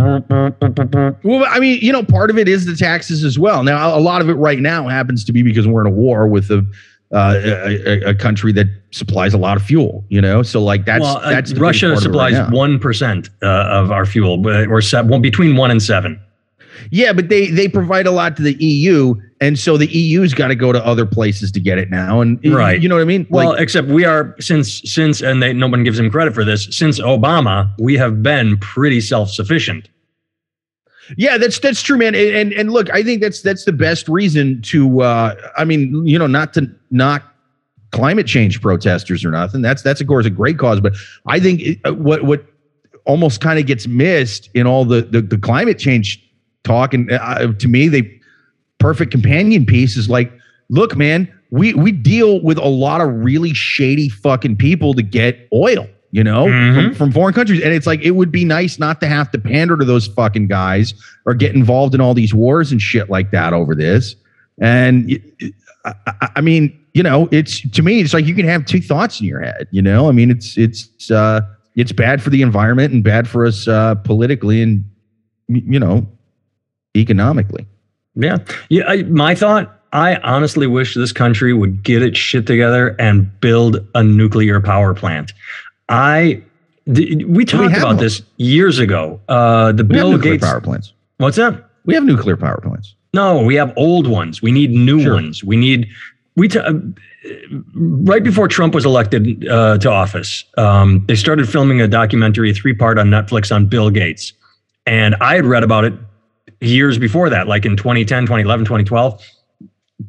Well, 1.23 1.45
I 1.49 1.59
mean, 1.59 1.79
you 1.81 1.91
know, 1.91 2.03
part 2.03 2.29
of 2.29 2.37
it 2.37 2.47
is 2.47 2.65
the 2.65 2.75
taxes 2.75 3.23
as 3.23 3.39
well. 3.39 3.63
Now, 3.63 3.97
a 3.97 3.99
lot 3.99 4.21
of 4.21 4.29
it 4.29 4.35
right 4.35 4.59
now 4.59 4.87
happens 4.87 5.23
to 5.25 5.33
be 5.33 5.43
because 5.43 5.67
we're 5.67 5.81
in 5.81 5.87
a 5.87 5.95
war 5.95 6.27
with 6.27 6.51
a 6.51 6.65
uh, 7.13 7.39
a, 7.43 8.09
a, 8.09 8.13
country 8.13 8.51
that 8.51 8.67
supplies 8.91 9.33
a 9.33 9.37
lot 9.37 9.55
of 9.55 9.63
fuel, 9.63 10.03
you 10.09 10.19
know. 10.19 10.43
So 10.43 10.61
like 10.61 10.83
that's 10.83 11.01
well, 11.01 11.19
uh, 11.19 11.29
that's 11.29 11.53
Russia 11.53 11.95
supplies 11.95 12.51
one 12.51 12.79
right 12.79 13.29
uh, 13.41 13.47
of 13.47 13.91
our 13.91 14.05
fuel, 14.05 14.45
or 14.45 14.81
seven, 14.81 15.21
between 15.21 15.55
one 15.55 15.71
and 15.71 15.81
seven. 15.81 16.19
Yeah, 16.91 17.13
but 17.13 17.29
they 17.29 17.47
they 17.47 17.69
provide 17.69 18.07
a 18.07 18.11
lot 18.11 18.35
to 18.37 18.43
the 18.43 18.55
EU, 18.55 19.15
and 19.39 19.59
so 19.59 19.77
the 19.77 19.87
EU's 19.87 20.33
got 20.33 20.47
to 20.47 20.55
go 20.55 20.71
to 20.71 20.83
other 20.85 21.05
places 21.05 21.51
to 21.51 21.59
get 21.59 21.77
it 21.77 21.89
now. 21.89 22.21
And 22.21 22.39
right, 22.45 22.81
you 22.81 22.89
know 22.89 22.95
what 22.95 23.01
I 23.01 23.05
mean? 23.05 23.27
Well, 23.29 23.49
like, 23.49 23.61
except 23.61 23.87
we 23.87 24.03
are 24.05 24.35
since 24.39 24.81
since 24.81 25.21
and 25.21 25.41
they 25.41 25.53
no 25.53 25.67
one 25.67 25.83
gives 25.83 25.99
him 25.99 26.09
credit 26.09 26.33
for 26.33 26.43
this. 26.43 26.67
Since 26.71 26.99
Obama, 26.99 27.71
we 27.79 27.95
have 27.95 28.23
been 28.23 28.57
pretty 28.57 29.01
self 29.01 29.29
sufficient. 29.29 29.89
Yeah, 31.15 31.37
that's 31.37 31.59
that's 31.59 31.81
true, 31.81 31.97
man. 31.97 32.15
And, 32.15 32.35
and 32.35 32.53
and 32.53 32.71
look, 32.71 32.91
I 32.91 33.03
think 33.03 33.21
that's 33.21 33.41
that's 33.41 33.65
the 33.65 33.73
best 33.73 34.09
reason 34.09 34.61
to. 34.63 35.01
uh 35.01 35.35
I 35.57 35.65
mean, 35.65 36.05
you 36.05 36.17
know, 36.17 36.27
not 36.27 36.53
to 36.55 36.69
knock 36.91 37.23
climate 37.91 38.27
change 38.27 38.61
protesters 38.61 39.23
or 39.23 39.31
nothing. 39.31 39.61
That's 39.61 39.81
that's 39.81 40.01
of 40.01 40.07
course 40.07 40.25
a 40.25 40.29
great 40.29 40.57
cause, 40.57 40.81
but 40.81 40.93
I 41.27 41.39
think 41.39 41.61
it, 41.61 41.79
uh, 41.85 41.93
what 41.93 42.23
what 42.23 42.45
almost 43.05 43.39
kind 43.39 43.57
of 43.59 43.65
gets 43.65 43.87
missed 43.87 44.49
in 44.53 44.67
all 44.67 44.83
the 44.83 45.01
the, 45.01 45.21
the 45.21 45.37
climate 45.37 45.79
change 45.79 46.23
talk, 46.63 46.93
and 46.93 47.11
uh, 47.11 47.53
to 47.53 47.67
me, 47.67 47.87
the 47.87 48.16
perfect 48.79 49.11
companion 49.11 49.65
piece 49.65 49.97
is 49.97 50.09
like, 50.09 50.31
look, 50.69 50.95
man, 50.95 51.31
we 51.51 51.73
we 51.73 51.91
deal 51.91 52.41
with 52.41 52.57
a 52.57 52.67
lot 52.67 53.01
of 53.01 53.09
really 53.09 53.53
shady 53.53 54.09
fucking 54.09 54.57
people 54.57 54.93
to 54.93 55.01
get 55.01 55.47
oil 55.53 55.87
you 56.11 56.23
know, 56.23 56.45
mm-hmm. 56.45 56.87
from, 56.87 56.95
from, 56.95 57.11
foreign 57.11 57.33
countries. 57.33 57.61
And 57.61 57.73
it's 57.73 57.85
like, 57.85 58.01
it 58.01 58.11
would 58.11 58.31
be 58.31 58.45
nice 58.45 58.79
not 58.79 59.01
to 59.01 59.07
have 59.07 59.29
to 59.31 59.37
pander 59.37 59.77
to 59.77 59.85
those 59.85 60.07
fucking 60.07 60.47
guys 60.47 60.93
or 61.25 61.33
get 61.33 61.53
involved 61.53 61.93
in 61.93 62.01
all 62.01 62.13
these 62.13 62.33
wars 62.33 62.71
and 62.71 62.81
shit 62.81 63.09
like 63.09 63.31
that 63.31 63.53
over 63.53 63.75
this. 63.75 64.15
And 64.59 65.21
I, 65.85 65.93
I 66.37 66.41
mean, 66.41 66.77
you 66.93 67.03
know, 67.03 67.27
it's 67.31 67.61
to 67.71 67.83
me, 67.83 67.99
it's 67.99 68.13
like 68.13 68.25
you 68.25 68.35
can 68.35 68.47
have 68.47 68.65
two 68.65 68.81
thoughts 68.81 69.19
in 69.19 69.27
your 69.27 69.41
head, 69.41 69.67
you 69.71 69.81
know, 69.81 70.07
I 70.07 70.11
mean, 70.11 70.31
it's, 70.31 70.57
it's, 70.57 71.11
uh, 71.11 71.41
it's 71.75 71.91
bad 71.91 72.23
for 72.23 72.29
the 72.29 72.41
environment 72.41 72.93
and 72.93 73.03
bad 73.03 73.27
for 73.27 73.45
us, 73.45 73.67
uh, 73.67 73.95
politically 73.95 74.63
and, 74.63 74.83
you 75.47 75.79
know, 75.79 76.07
economically. 76.95 77.67
Yeah. 78.17 78.37
Yeah. 78.69 78.83
I, 78.87 79.03
my 79.03 79.35
thought 79.35 79.77
I 79.93 80.15
honestly 80.17 80.67
wish 80.67 80.95
this 80.95 81.11
country 81.11 81.53
would 81.53 81.83
get 81.83 82.01
its 82.01 82.17
shit 82.17 82.45
together 82.45 82.95
and 82.99 83.39
build 83.39 83.77
a 83.95 84.03
nuclear 84.03 84.59
power 84.59 84.93
plant. 84.93 85.33
I 85.89 86.43
we 86.85 87.45
talked 87.45 87.71
we 87.71 87.77
about 87.77 87.87
one. 87.87 87.97
this 87.97 88.21
years 88.37 88.79
ago. 88.79 89.19
Uh, 89.27 89.71
the 89.71 89.83
we 89.83 89.95
Bill 89.95 90.17
Gates 90.17 90.43
power 90.43 90.61
plants. 90.61 90.93
What's 91.17 91.37
that? 91.37 91.69
We 91.85 91.93
have 91.93 92.03
nuclear 92.03 92.37
power 92.37 92.59
plants. 92.61 92.95
No, 93.13 93.41
we 93.41 93.55
have 93.55 93.73
old 93.77 94.07
ones. 94.07 94.41
We 94.41 94.51
need 94.51 94.71
new 94.71 95.01
sure. 95.01 95.13
ones. 95.15 95.43
We 95.43 95.55
need 95.55 95.87
we 96.35 96.47
t- 96.47 96.59
uh, 96.59 96.73
right 97.73 98.23
before 98.23 98.47
Trump 98.47 98.73
was 98.73 98.85
elected 98.85 99.47
uh, 99.47 99.77
to 99.79 99.89
office. 99.89 100.43
Um, 100.57 101.05
they 101.07 101.15
started 101.15 101.49
filming 101.49 101.81
a 101.81 101.87
documentary, 101.87 102.51
a 102.51 102.53
three 102.53 102.73
part 102.73 102.99
on 102.99 103.07
Netflix 103.07 103.53
on 103.53 103.67
Bill 103.67 103.89
Gates, 103.89 104.33
and 104.85 105.15
I 105.15 105.35
had 105.35 105.45
read 105.45 105.63
about 105.63 105.85
it 105.85 105.93
years 106.61 106.97
before 106.97 107.29
that, 107.29 107.47
like 107.47 107.65
in 107.65 107.77
2010, 107.77 108.23
2011, 108.23 108.65
2012. 108.65 109.21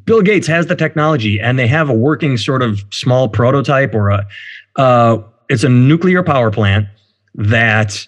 Bill 0.05 0.21
Gates 0.21 0.47
has 0.47 0.67
the 0.67 0.75
technology, 0.75 1.39
and 1.39 1.57
they 1.57 1.67
have 1.67 1.89
a 1.89 1.93
working 1.93 2.37
sort 2.37 2.61
of 2.61 2.81
small 2.91 3.27
prototype 3.27 3.93
or 3.95 4.09
a 4.09 4.27
uh, 4.75 5.21
it's 5.49 5.63
a 5.63 5.69
nuclear 5.69 6.23
power 6.23 6.51
plant 6.51 6.87
that 7.35 8.07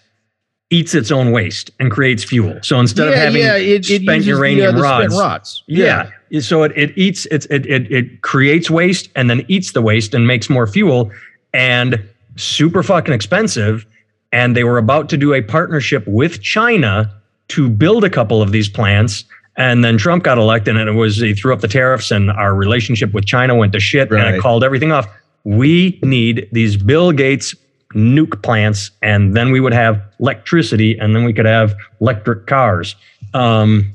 eats 0.69 0.95
its 0.95 1.11
own 1.11 1.31
waste 1.31 1.69
and 1.79 1.91
creates 1.91 2.23
fuel. 2.23 2.57
So 2.63 2.79
instead 2.79 3.07
yeah, 3.07 3.11
of 3.11 3.19
having 3.19 3.41
yeah, 3.41 3.57
it, 3.57 3.85
spent 3.85 4.23
it 4.23 4.25
uranium 4.25 4.75
the, 4.75 4.79
uh, 4.79 4.83
rods, 4.83 5.19
rods. 5.19 5.63
Yeah. 5.67 6.09
yeah. 6.29 6.39
So 6.39 6.63
it, 6.63 6.71
it 6.75 6.97
eats 6.97 7.25
it 7.27 7.45
it 7.49 7.91
it 7.91 8.21
creates 8.21 8.69
waste 8.69 9.09
and 9.15 9.29
then 9.29 9.45
eats 9.47 9.73
the 9.73 9.81
waste 9.81 10.13
and 10.13 10.25
makes 10.25 10.49
more 10.49 10.65
fuel 10.65 11.11
and 11.53 12.01
super 12.37 12.83
fucking 12.83 13.13
expensive. 13.13 13.85
And 14.31 14.55
they 14.55 14.63
were 14.63 14.77
about 14.77 15.09
to 15.09 15.17
do 15.17 15.33
a 15.33 15.41
partnership 15.41 16.07
with 16.07 16.41
China 16.41 17.13
to 17.51 17.69
build 17.69 18.03
a 18.03 18.09
couple 18.09 18.41
of 18.41 18.51
these 18.51 18.67
plants. 18.67 19.23
And 19.57 19.83
then 19.83 19.97
Trump 19.97 20.23
got 20.23 20.37
elected 20.37 20.77
and 20.77 20.89
it 20.89 20.93
was 20.93 21.17
he 21.17 21.33
threw 21.33 21.53
up 21.53 21.59
the 21.59 21.67
tariffs 21.67 22.09
and 22.09 22.31
our 22.31 22.55
relationship 22.55 23.13
with 23.13 23.25
China 23.25 23.53
went 23.55 23.73
to 23.73 23.79
shit 23.79 24.09
right. 24.09 24.25
and 24.25 24.35
it 24.35 24.41
called 24.41 24.63
everything 24.63 24.91
off 24.91 25.07
we 25.43 25.99
need 26.03 26.47
these 26.51 26.77
Bill 26.77 27.11
Gates 27.11 27.55
nuke 27.93 28.41
plants, 28.41 28.91
and 29.01 29.35
then 29.35 29.51
we 29.51 29.59
would 29.59 29.73
have 29.73 30.01
electricity, 30.19 30.97
and 30.97 31.15
then 31.15 31.23
we 31.23 31.33
could 31.33 31.45
have 31.45 31.75
electric 31.99 32.47
cars. 32.47 32.95
Um, 33.33 33.93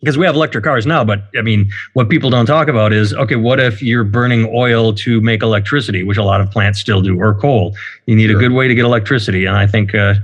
because 0.00 0.18
we 0.18 0.26
have 0.26 0.34
electric 0.34 0.64
cars 0.64 0.84
now, 0.84 1.02
but 1.02 1.22
I 1.34 1.40
mean, 1.40 1.70
what 1.94 2.10
people 2.10 2.28
don't 2.28 2.44
talk 2.44 2.68
about 2.68 2.92
is 2.92 3.14
okay, 3.14 3.36
what 3.36 3.58
if 3.58 3.80
you're 3.80 4.04
burning 4.04 4.50
oil 4.54 4.92
to 4.96 5.18
make 5.22 5.42
electricity, 5.42 6.02
which 6.02 6.18
a 6.18 6.22
lot 6.22 6.42
of 6.42 6.50
plants 6.50 6.78
still 6.78 7.00
do, 7.00 7.18
or 7.18 7.34
coal? 7.34 7.74
You 8.04 8.14
need 8.14 8.28
sure. 8.28 8.36
a 8.36 8.38
good 8.38 8.52
way 8.52 8.68
to 8.68 8.74
get 8.74 8.84
electricity, 8.84 9.46
and 9.46 9.56
I 9.56 9.66
think 9.66 9.94
uh, 9.94 10.16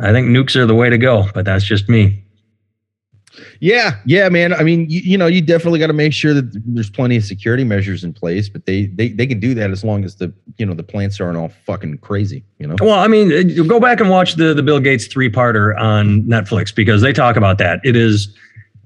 I 0.00 0.12
think 0.12 0.28
nukes 0.28 0.56
are 0.56 0.66
the 0.66 0.74
way 0.74 0.90
to 0.90 0.98
go. 0.98 1.28
But 1.34 1.44
that's 1.44 1.64
just 1.64 1.88
me. 1.88 2.24
Yeah, 3.60 3.96
yeah, 4.06 4.28
man. 4.28 4.54
I 4.54 4.62
mean, 4.62 4.88
you, 4.88 5.00
you 5.00 5.18
know, 5.18 5.26
you 5.26 5.40
definitely 5.40 5.78
got 5.78 5.86
to 5.88 5.92
make 5.92 6.12
sure 6.12 6.34
that 6.34 6.50
there's 6.66 6.90
plenty 6.90 7.16
of 7.16 7.24
security 7.24 7.62
measures 7.62 8.02
in 8.02 8.12
place, 8.12 8.48
but 8.48 8.66
they 8.66 8.86
they 8.86 9.10
they 9.10 9.26
can 9.26 9.38
do 9.38 9.54
that 9.54 9.70
as 9.70 9.84
long 9.84 10.04
as 10.04 10.16
the 10.16 10.32
you 10.56 10.66
know 10.66 10.74
the 10.74 10.82
plants 10.82 11.20
aren't 11.20 11.36
all 11.36 11.50
fucking 11.66 11.98
crazy. 11.98 12.44
You 12.58 12.66
know. 12.66 12.76
Well, 12.80 12.98
I 12.98 13.06
mean, 13.06 13.32
uh, 13.32 13.62
go 13.64 13.78
back 13.78 14.00
and 14.00 14.10
watch 14.10 14.34
the 14.34 14.54
the 14.54 14.62
Bill 14.62 14.80
Gates 14.80 15.06
three 15.06 15.30
parter 15.30 15.78
on 15.78 16.22
Netflix 16.22 16.74
because 16.74 17.02
they 17.02 17.12
talk 17.12 17.36
about 17.36 17.58
that. 17.58 17.80
It 17.84 17.96
is 17.96 18.34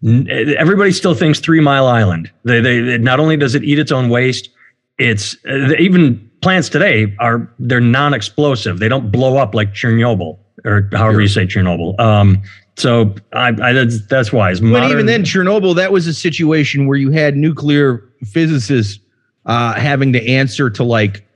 everybody 0.05 0.93
still 0.93 1.15
thinks 1.15 1.41
Three 1.41 1.61
Mile 1.61 1.87
Island. 1.87 2.31
They 2.45 2.61
they 2.61 2.99
not 2.99 3.21
only 3.21 3.37
does 3.37 3.55
it 3.55 3.65
eat 3.65 3.79
its 3.79 3.93
own 3.93 4.09
waste, 4.09 4.51
it's 4.99 5.37
uh, 5.49 5.73
even 5.79 6.31
plants 6.43 6.69
today 6.69 7.15
are 7.21 7.51
they're 7.59 7.81
non-explosive. 7.81 8.79
They 8.79 8.89
don't 8.89 9.11
blow 9.11 9.39
up 9.39 9.55
like 9.55 9.73
Chernobyl 9.73 10.39
or 10.65 10.89
however 10.93 11.15
sure. 11.15 11.21
you 11.21 11.29
say 11.29 11.47
Chernobyl. 11.47 11.99
Um, 12.01 12.43
so 12.77 13.15
I, 13.33 13.49
I 13.49 13.73
that's, 13.73 14.07
that's 14.07 14.33
wise. 14.33 14.61
Modern, 14.61 14.83
but 14.83 14.91
even 14.91 15.07
then, 15.07 15.23
Chernobyl, 15.23 15.77
that 15.77 15.93
was 15.93 16.07
a 16.07 16.15
situation 16.15 16.87
where 16.87 16.99
you 16.99 17.11
had 17.11 17.37
nuclear 17.37 18.03
physicists 18.25 18.99
uh, 19.47 19.75
having 19.75 20.13
to 20.13 20.29
answer 20.29 20.71
to 20.71 20.83
like 20.83 21.27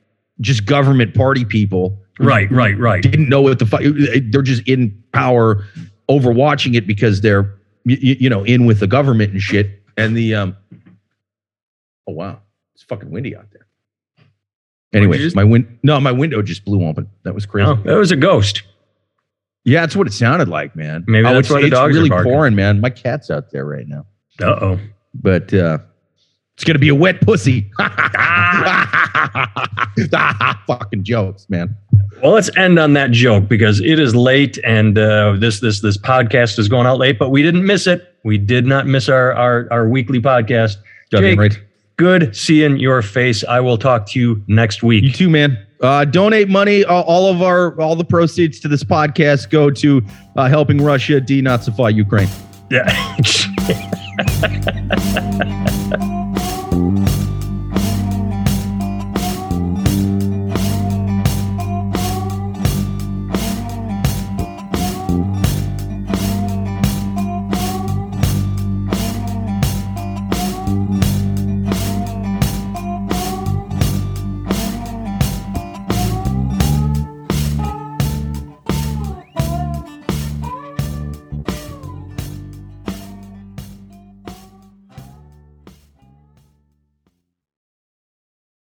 just 0.40 0.66
government 0.66 1.14
party 1.14 1.44
people. 1.44 1.98
Right, 2.18 2.50
right, 2.50 2.76
right. 2.78 3.02
Didn't 3.02 3.28
know 3.28 3.42
what 3.42 3.60
the 3.60 3.66
fuck. 3.66 3.82
They're 3.82 4.42
just 4.42 4.66
in 4.66 5.02
power, 5.12 5.64
overwatching 6.08 6.74
it 6.74 6.86
because 6.86 7.20
they're 7.20 7.54
you, 7.84 8.16
you 8.18 8.30
know 8.30 8.44
in 8.44 8.66
with 8.66 8.80
the 8.80 8.88
government 8.88 9.32
and 9.32 9.40
shit. 9.40 9.82
And 9.96 10.16
the 10.16 10.34
um, 10.34 10.56
oh 12.08 12.12
wow, 12.12 12.40
it's 12.74 12.82
fucking 12.82 13.10
windy 13.10 13.36
out 13.36 13.46
there. 13.52 13.66
Anyway, 14.92 15.30
my 15.34 15.44
win 15.44 15.78
no, 15.84 16.00
my 16.00 16.10
window 16.10 16.42
just 16.42 16.64
blew 16.64 16.84
open. 16.84 17.08
That 17.22 17.34
was 17.34 17.46
crazy. 17.46 17.68
Oh, 17.68 17.76
that 17.76 17.96
was 17.96 18.10
a 18.10 18.16
ghost. 18.16 18.62
Yeah, 19.64 19.81
that's 19.81 19.97
what 19.97 20.07
it 20.07 20.12
sounded 20.12 20.49
like, 20.49 20.75
man. 20.75 21.05
Maybe 21.07 21.25
that's 21.25 21.51
why 21.51 21.61
the 21.61 21.71
dogs 21.71 21.97
it's 21.97 22.09
really 22.09 22.11
are 22.11 22.25
pouring, 22.25 22.55
man. 22.55 22.81
My 22.81 22.90
cat's 22.90 23.31
out 23.31 23.51
there 23.51 23.64
right 23.64 23.87
now. 23.87 24.07
Uh 24.40 24.47
oh. 24.47 24.81
But 25.14 25.53
uh, 25.53 25.79
it's 26.55 26.64
gonna 26.64 26.79
be 26.79 26.88
a 26.88 26.94
wet 26.94 27.21
pussy. 27.21 27.71
Fucking 30.66 31.05
jokes, 31.05 31.49
man. 31.49 31.77
Well, 32.23 32.33
let's 32.33 32.55
end 32.57 32.79
on 32.79 32.94
that 32.94 33.11
joke 33.11 33.49
because 33.49 33.81
it 33.81 33.99
is 33.99 34.14
late, 34.14 34.59
and 34.64 34.99
uh, 34.99 35.35
this 35.38 35.61
this 35.61 35.83
this 35.83 35.97
podcast 35.97 36.59
is 36.59 36.68
going 36.68 36.87
out 36.87 36.99
late. 36.99 37.18
But 37.18 37.31
we 37.31 37.42
didn't 37.42 37.64
miss 37.64 37.87
it. 37.87 38.14
We 38.25 38.38
did 38.38 38.66
not 38.66 38.87
miss 38.87 39.09
our 39.09 39.33
our, 39.35 39.68
our 39.71 39.88
weekly 39.88 40.21
podcast. 40.21 40.77
Jake, 41.12 41.38
right. 41.38 41.61
good 41.97 42.35
seeing 42.35 42.79
your 42.79 43.03
face. 43.03 43.44
I 43.44 43.61
will 43.61 43.79
talk 43.79 44.07
to 44.09 44.21
you 44.21 44.42
next 44.47 44.83
week. 44.83 45.05
You 45.05 45.12
too, 45.12 45.31
man. 45.31 45.64
Uh, 45.80 46.04
donate 46.04 46.48
money. 46.48 46.84
All, 46.84 47.04
all, 47.04 47.32
of 47.32 47.42
our 47.42 47.80
all 47.80 47.94
the 47.94 48.04
proceeds 48.04 48.58
to 48.60 48.68
this 48.68 48.82
podcast 48.82 49.50
go 49.50 49.70
to 49.70 50.04
uh, 50.36 50.48
helping 50.48 50.82
Russia 50.82 51.20
denazify 51.20 51.94
Ukraine. 51.94 52.28
Yeah. 52.70 53.16